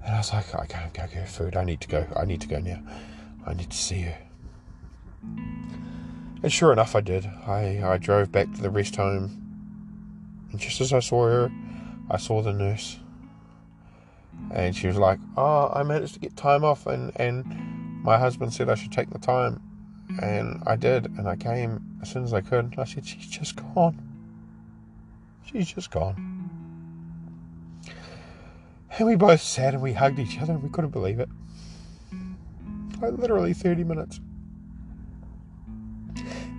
And 0.08 0.16
I 0.16 0.20
was 0.20 0.32
like, 0.32 0.56
I 0.56 0.66
can't 0.66 0.94
go 0.94 1.06
get 1.14 1.28
food. 1.28 1.58
I 1.58 1.66
need 1.66 1.82
to 1.82 1.88
go. 1.90 2.08
I 2.16 2.24
need 2.24 2.40
to 2.40 2.48
go 2.48 2.60
now. 2.60 2.82
I 3.46 3.54
need 3.54 3.70
to 3.70 3.78
see 3.78 4.04
her. 4.04 4.18
And 6.42 6.50
sure 6.52 6.72
enough, 6.72 6.96
I 6.96 7.02
did. 7.02 7.26
I, 7.26 7.82
I 7.84 7.98
drove 7.98 8.32
back 8.32 8.50
to 8.54 8.62
the 8.62 8.70
rest 8.70 8.96
home. 8.96 9.44
And 10.50 10.62
just 10.62 10.80
as 10.80 10.94
I 10.94 11.02
saw 11.02 11.26
her, 11.26 11.52
I 12.10 12.16
saw 12.16 12.42
the 12.42 12.54
nurse. 12.54 13.00
And 14.50 14.74
she 14.74 14.88
was 14.88 14.96
like, 14.96 15.20
Oh, 15.36 15.74
I 15.76 15.84
managed 15.84 16.14
to 16.14 16.22
get 16.22 16.38
time 16.38 16.64
off. 16.64 16.88
And, 16.88 17.12
and 17.18 17.44
my 18.02 18.18
husband 18.18 18.54
said 18.54 18.70
I 18.70 18.76
should 18.76 18.94
take 18.94 19.10
the 19.10 19.20
time. 19.20 19.62
And 20.22 20.64
I 20.66 20.78
did. 20.78 21.08
And 21.08 21.28
I 21.28 21.36
came 21.36 22.00
as 22.02 22.10
soon 22.10 22.24
as 22.24 22.34
I 22.34 22.40
could. 22.40 22.76
I 22.78 22.86
said, 22.86 23.06
She's 23.06 23.28
just 23.28 23.58
gone. 23.58 24.02
She's 25.44 25.74
just 25.74 25.92
gone. 25.92 26.37
And 28.92 29.08
we 29.08 29.16
both 29.16 29.42
sat 29.42 29.74
and 29.74 29.84
we 29.84 29.94
hugged 29.94 30.20
each 30.20 30.40
other 30.40 30.54
and 30.54 30.64
we 30.64 30.70
couldn't 30.70 30.92
believe 30.92 31.20
it. 31.20 31.30
Like 33.02 33.14
literally 33.14 33.54
30 33.54 33.84
minutes. 33.84 34.20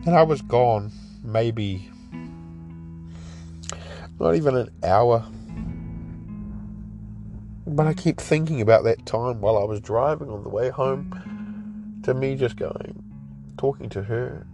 And 0.07 0.14
I 0.14 0.23
was 0.23 0.41
gone, 0.43 0.93
maybe 1.25 1.91
not 4.21 4.35
even 4.35 4.57
an 4.57 4.71
hour. 4.83 5.25
But 7.67 7.87
I 7.87 7.95
keep 7.95 8.19
thinking 8.19 8.61
about 8.61 8.85
that 8.85 9.05
time 9.05 9.41
while 9.41 9.59
I 9.59 9.64
was 9.64 9.81
driving 9.81 10.31
on 10.31 10.43
the 10.43 10.49
way 10.49 10.71
home 10.71 12.01
to 12.05 12.14
me 12.14 12.37
just 12.37 12.57
going, 12.57 13.03
talking 13.59 13.88
to 13.91 14.03
her 14.03 14.47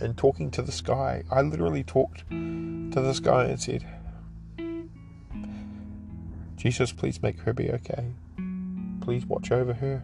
and 0.00 0.16
talking 0.16 0.50
to 0.52 0.62
the 0.62 0.72
sky. 0.72 1.22
I 1.30 1.42
literally 1.42 1.84
talked 1.84 2.28
to 2.28 2.90
the 3.00 3.14
sky 3.14 3.44
and 3.44 3.60
said, 3.60 3.86
Jesus, 6.56 6.90
please 6.90 7.22
make 7.22 7.40
her 7.40 7.52
be 7.52 7.70
okay. 7.70 8.12
Please 9.02 9.26
watch 9.26 9.52
over 9.52 9.74
her. 9.74 10.02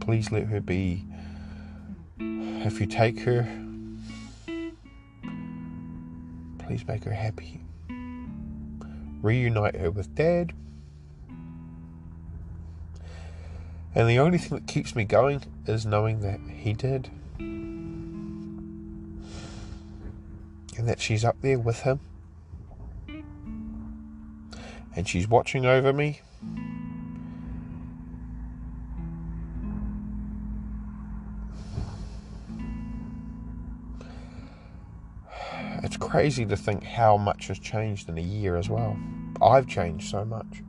Please 0.00 0.30
let 0.30 0.46
her 0.46 0.60
be. 0.60 1.04
If 2.18 2.80
you 2.80 2.86
take 2.86 3.20
her, 3.20 3.48
please 6.58 6.86
make 6.86 7.04
her 7.04 7.12
happy. 7.12 7.60
Reunite 9.20 9.76
her 9.76 9.90
with 9.90 10.14
Dad. 10.14 10.52
And 13.94 14.08
the 14.08 14.20
only 14.20 14.38
thing 14.38 14.56
that 14.58 14.66
keeps 14.68 14.94
me 14.94 15.04
going 15.04 15.42
is 15.66 15.84
knowing 15.84 16.20
that 16.20 16.38
he 16.48 16.72
did. 16.72 17.10
And 17.38 18.38
that 20.76 21.00
she's 21.00 21.24
up 21.24 21.36
there 21.42 21.58
with 21.58 21.80
him 21.80 22.00
and 24.96 25.08
she's 25.08 25.28
watching 25.28 25.66
over 25.66 25.92
me. 25.92 26.20
It's 35.82 35.96
crazy 35.96 36.44
to 36.44 36.56
think 36.56 36.84
how 36.84 37.16
much 37.16 37.48
has 37.48 37.58
changed 37.58 38.08
in 38.08 38.18
a 38.18 38.22
year 38.22 38.56
as 38.56 38.68
well. 38.68 38.98
I've 39.40 39.66
changed 39.66 40.10
so 40.10 40.24
much. 40.24 40.62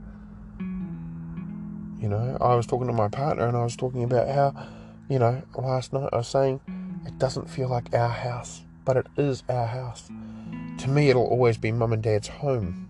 You 0.60 2.08
know, 2.08 2.38
I 2.40 2.56
was 2.56 2.66
talking 2.66 2.88
to 2.88 2.94
my 2.94 3.10
partner 3.10 3.48
and 3.48 3.58
I 3.58 3.64
was 3.64 3.76
talking 3.76 4.04
about 4.04 4.28
how, 4.28 4.68
you 5.10 5.20
know, 5.20 5.42
last 5.56 5.94
night 5.94 6.10
I 6.14 6.18
was 6.18 6.28
saying 6.28 6.62
it 7.06 7.18
doesn't 7.20 7.50
feel 7.50 7.70
like 7.70 7.94
our 7.94 8.10
house, 8.10 8.62
but 8.86 8.98
it 8.98 9.08
is 9.18 9.44
our 9.50 9.68
house. 9.68 10.10
To 10.80 10.90
me, 10.90 11.10
it'll 11.10 11.28
always 11.28 11.58
be 11.58 11.72
mum 11.72 11.94
and 11.94 12.02
dad's 12.02 12.28
home 12.28 12.88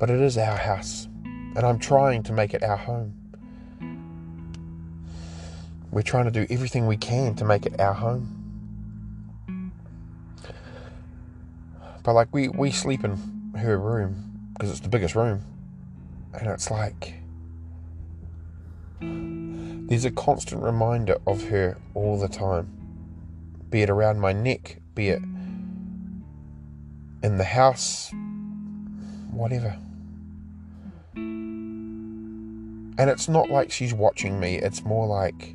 but 0.00 0.08
it 0.08 0.18
is 0.18 0.38
our 0.38 0.56
house, 0.56 1.08
and 1.24 1.58
I'm 1.58 1.78
trying 1.78 2.22
to 2.22 2.32
make 2.32 2.54
it 2.54 2.62
our 2.62 2.78
home. 2.78 3.12
We're 5.90 6.00
trying 6.00 6.24
to 6.24 6.30
do 6.30 6.46
everything 6.48 6.86
we 6.86 6.96
can 6.96 7.34
to 7.34 7.44
make 7.44 7.66
it 7.66 7.78
our 7.78 7.92
home. 7.92 9.72
But 12.02 12.14
like 12.14 12.28
we 12.32 12.48
we 12.48 12.70
sleep 12.70 13.04
in 13.04 13.52
her 13.58 13.78
room 13.78 14.48
because 14.54 14.70
it's 14.70 14.80
the 14.80 14.88
biggest 14.88 15.14
room, 15.14 15.44
and 16.32 16.48
it's 16.48 16.70
like 16.70 17.14
there's 19.00 20.06
a 20.06 20.10
constant 20.10 20.62
reminder 20.62 21.18
of 21.26 21.46
her 21.48 21.76
all 21.92 22.18
the 22.18 22.28
time, 22.28 22.72
be 23.68 23.82
it 23.82 23.90
around 23.90 24.18
my 24.18 24.32
neck, 24.32 24.78
be 24.94 25.10
it 25.10 25.20
in 27.22 27.36
the 27.36 27.44
house, 27.44 28.10
whatever. 29.30 29.76
And 33.00 33.08
it's 33.08 33.30
not 33.30 33.48
like 33.48 33.72
she's 33.72 33.94
watching 33.94 34.38
me, 34.38 34.56
it's 34.56 34.84
more 34.84 35.06
like 35.06 35.54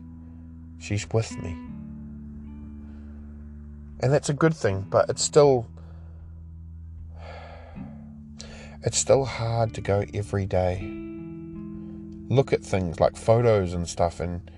she's 0.79 1.07
with 1.11 1.31
me. 1.43 1.51
And 3.99 4.11
that's 4.11 4.29
a 4.29 4.33
good 4.33 4.55
thing, 4.55 4.87
but 4.89 5.07
it's 5.11 5.21
still 5.21 5.67
it's 8.81 8.97
still 8.97 9.25
hard 9.25 9.75
to 9.75 9.81
go 9.81 10.03
every 10.11 10.47
day. 10.47 10.81
Look 12.29 12.51
at 12.51 12.63
things 12.63 12.99
like 12.99 13.15
photos 13.15 13.73
and 13.73 13.87
stuff 13.87 14.19
and 14.19 14.49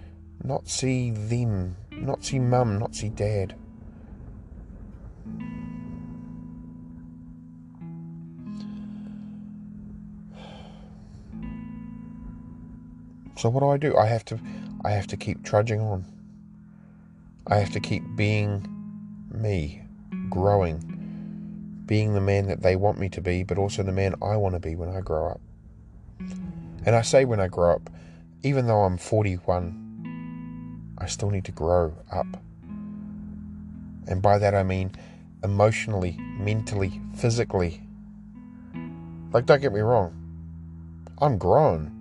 not 0.42 0.70
see 0.70 1.12
them, 1.12 1.76
not 1.92 2.24
see 2.24 2.40
mum, 2.40 2.80
not 2.80 2.96
see 2.96 3.10
dad. 3.10 3.54
So 13.38 13.50
what 13.50 13.60
do 13.60 13.70
I 13.70 13.78
do? 13.78 13.96
I 13.96 14.08
have 14.08 14.26
to 14.26 14.40
I 14.84 14.92
have 14.92 15.08
to 15.08 15.18
keep 15.18 15.44
trudging 15.44 15.80
on. 15.80 16.06
I 17.46 17.58
have 17.58 17.72
to 17.72 17.80
keep 17.80 18.04
being 18.16 18.68
me, 19.32 19.84
growing, 20.30 21.84
being 21.86 22.14
the 22.14 22.22
man 22.22 22.48
that 22.48 22.64
they 22.64 22.76
want 22.76 23.00
me 23.00 23.10
to 23.10 23.22
be, 23.22 23.44
but 23.44 23.58
also 23.60 23.84
the 23.84 23.92
man 23.92 24.16
I 24.22 24.36
want 24.38 24.56
to 24.56 24.60
be 24.60 24.76
when 24.76 24.90
I 24.90 25.02
grow 25.02 25.30
up. 25.30 25.40
And 26.86 26.96
I 26.96 27.02
say 27.02 27.26
when 27.26 27.40
I 27.40 27.48
grow 27.48 27.76
up, 27.76 27.90
even 28.44 28.66
though 28.66 28.82
I'm 28.82 28.98
41, 28.98 30.96
I 30.98 31.06
still 31.06 31.30
need 31.30 31.46
to 31.46 31.52
grow 31.52 31.94
up. 32.12 32.28
And 34.08 34.22
by 34.22 34.40
that 34.40 34.56
I 34.56 34.64
mean 34.64 34.92
emotionally, 35.44 36.18
mentally, 36.40 37.00
physically. 37.16 37.82
Like, 39.32 39.46
don't 39.46 39.62
get 39.62 39.74
me 39.74 39.82
wrong, 39.82 40.14
I'm 41.20 41.38
grown 41.38 41.97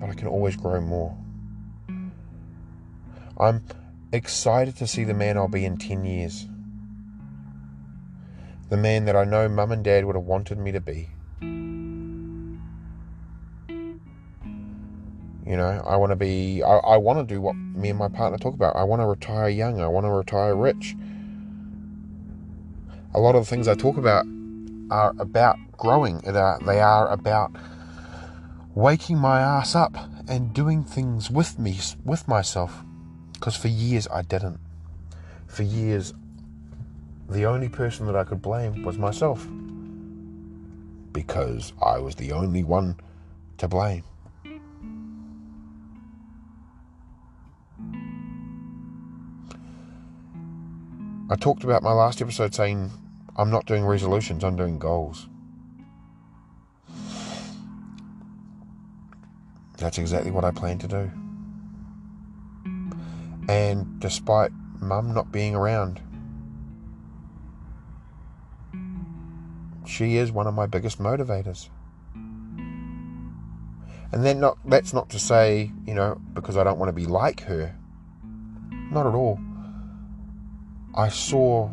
but 0.00 0.10
I 0.10 0.14
can 0.14 0.28
always 0.28 0.56
grow 0.56 0.80
more. 0.80 1.16
I'm 3.38 3.64
excited 4.12 4.76
to 4.76 4.86
see 4.86 5.04
the 5.04 5.14
man 5.14 5.36
I'll 5.36 5.48
be 5.48 5.64
in 5.64 5.76
10 5.76 6.04
years. 6.04 6.46
The 8.68 8.76
man 8.76 9.04
that 9.06 9.16
I 9.16 9.24
know 9.24 9.48
mum 9.48 9.72
and 9.72 9.84
dad 9.84 10.04
would 10.04 10.16
have 10.16 10.24
wanted 10.24 10.58
me 10.58 10.72
to 10.72 10.80
be. 10.80 11.10
You 15.46 15.58
know, 15.58 15.82
I 15.86 15.96
want 15.96 16.10
to 16.10 16.16
be, 16.16 16.62
I, 16.62 16.76
I 16.76 16.96
want 16.96 17.18
to 17.18 17.34
do 17.34 17.40
what 17.40 17.54
me 17.54 17.90
and 17.90 17.98
my 17.98 18.08
partner 18.08 18.38
talk 18.38 18.54
about. 18.54 18.76
I 18.76 18.84
want 18.84 19.02
to 19.02 19.06
retire 19.06 19.48
young. 19.48 19.80
I 19.80 19.88
want 19.88 20.06
to 20.06 20.10
retire 20.10 20.56
rich. 20.56 20.96
A 23.12 23.20
lot 23.20 23.34
of 23.34 23.44
the 23.44 23.50
things 23.50 23.68
I 23.68 23.74
talk 23.74 23.98
about 23.98 24.24
are 24.90 25.14
about 25.18 25.58
growing. 25.76 26.18
They 26.18 26.80
are 26.80 27.08
about 27.08 27.54
waking 28.74 29.18
my 29.18 29.40
ass 29.40 29.74
up 29.74 29.96
and 30.28 30.52
doing 30.52 30.82
things 30.82 31.30
with 31.30 31.58
me, 31.58 31.78
with 32.04 32.26
myself. 32.26 32.82
Because 33.32 33.56
for 33.56 33.68
years 33.68 34.08
I 34.12 34.22
didn't. 34.22 34.58
For 35.46 35.62
years, 35.62 36.12
the 37.28 37.46
only 37.46 37.68
person 37.68 38.06
that 38.06 38.16
I 38.16 38.24
could 38.24 38.42
blame 38.42 38.82
was 38.82 38.98
myself. 38.98 39.46
Because 41.12 41.72
I 41.80 41.98
was 41.98 42.16
the 42.16 42.32
only 42.32 42.64
one 42.64 42.96
to 43.58 43.68
blame. 43.68 44.02
I 51.30 51.36
talked 51.36 51.64
about 51.64 51.82
my 51.82 51.92
last 51.92 52.20
episode 52.20 52.54
saying 52.54 52.90
I'm 53.36 53.50
not 53.50 53.66
doing 53.66 53.84
resolutions, 53.84 54.44
I'm 54.44 54.56
doing 54.56 54.78
goals. 54.78 55.28
That's 59.76 59.98
exactly 59.98 60.30
what 60.30 60.44
I 60.44 60.50
plan 60.50 60.78
to 60.78 60.88
do. 60.88 61.10
And 63.48 64.00
despite 64.00 64.52
mum 64.80 65.12
not 65.12 65.32
being 65.32 65.54
around, 65.54 66.00
she 69.86 70.16
is 70.16 70.32
one 70.32 70.46
of 70.46 70.54
my 70.54 70.66
biggest 70.66 70.98
motivators. 70.98 71.68
And 74.12 74.24
then 74.24 74.38
not 74.38 74.58
that's 74.64 74.92
not 74.92 75.10
to 75.10 75.18
say, 75.18 75.72
you 75.86 75.94
know, 75.94 76.20
because 76.34 76.56
I 76.56 76.62
don't 76.62 76.78
want 76.78 76.88
to 76.88 76.92
be 76.92 77.06
like 77.06 77.42
her. 77.42 77.74
Not 78.90 79.06
at 79.06 79.14
all. 79.14 79.40
I 80.94 81.08
saw 81.08 81.66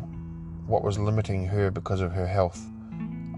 what 0.66 0.82
was 0.82 0.98
limiting 0.98 1.46
her 1.46 1.70
because 1.70 2.00
of 2.00 2.12
her 2.12 2.26
health. 2.26 2.60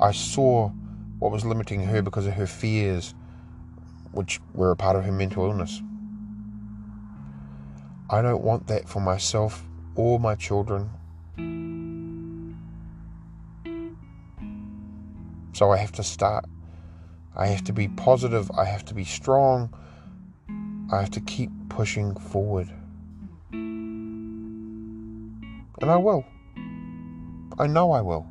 I 0.00 0.12
saw 0.12 0.70
what 1.18 1.30
was 1.30 1.44
limiting 1.44 1.82
her 1.82 2.00
because 2.00 2.26
of 2.26 2.32
her 2.32 2.46
fears 2.46 3.14
which 4.14 4.40
were 4.54 4.70
a 4.70 4.76
part 4.76 4.96
of 4.96 5.04
her 5.04 5.12
mental 5.12 5.44
illness. 5.44 5.82
I 8.08 8.22
don't 8.22 8.42
want 8.42 8.66
that 8.68 8.88
for 8.88 9.00
myself 9.00 9.64
or 9.96 10.20
my 10.20 10.34
children. 10.34 10.90
So 15.52 15.70
I 15.70 15.76
have 15.76 15.92
to 15.92 16.02
start. 16.02 16.44
I 17.36 17.46
have 17.46 17.64
to 17.64 17.72
be 17.72 17.88
positive. 17.88 18.50
I 18.52 18.64
have 18.64 18.84
to 18.86 18.94
be 18.94 19.04
strong. 19.04 19.72
I 20.92 21.00
have 21.00 21.10
to 21.12 21.20
keep 21.20 21.50
pushing 21.68 22.14
forward. 22.14 22.68
And 25.80 25.90
I 25.90 25.96
will. 25.96 26.24
I 27.58 27.66
know 27.66 27.92
I 27.92 28.00
will. 28.00 28.26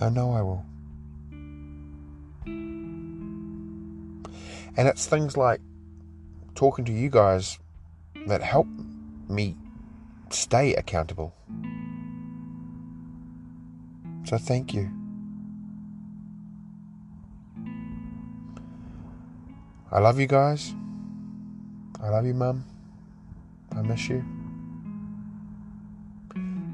I 0.00 0.08
know 0.10 0.32
I 0.32 0.42
will. 0.42 0.64
And 4.76 4.86
it's 4.86 5.06
things 5.06 5.36
like 5.36 5.60
talking 6.54 6.84
to 6.84 6.92
you 6.92 7.10
guys 7.10 7.58
that 8.26 8.42
help 8.42 8.68
me 9.28 9.56
stay 10.30 10.74
accountable. 10.74 11.34
So 14.24 14.38
thank 14.38 14.72
you. 14.72 14.90
I 19.90 19.98
love 20.00 20.20
you 20.20 20.26
guys. 20.26 20.74
I 22.00 22.10
love 22.10 22.26
you, 22.26 22.34
Mum. 22.34 22.64
I 23.74 23.82
miss 23.82 24.08
you. 24.08 24.24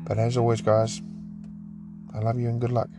But 0.05 0.19
as 0.19 0.37
always, 0.37 0.61
guys, 0.61 1.01
I 2.13 2.19
love 2.19 2.39
you 2.39 2.49
and 2.49 2.61
good 2.61 2.73
luck. 2.73 2.91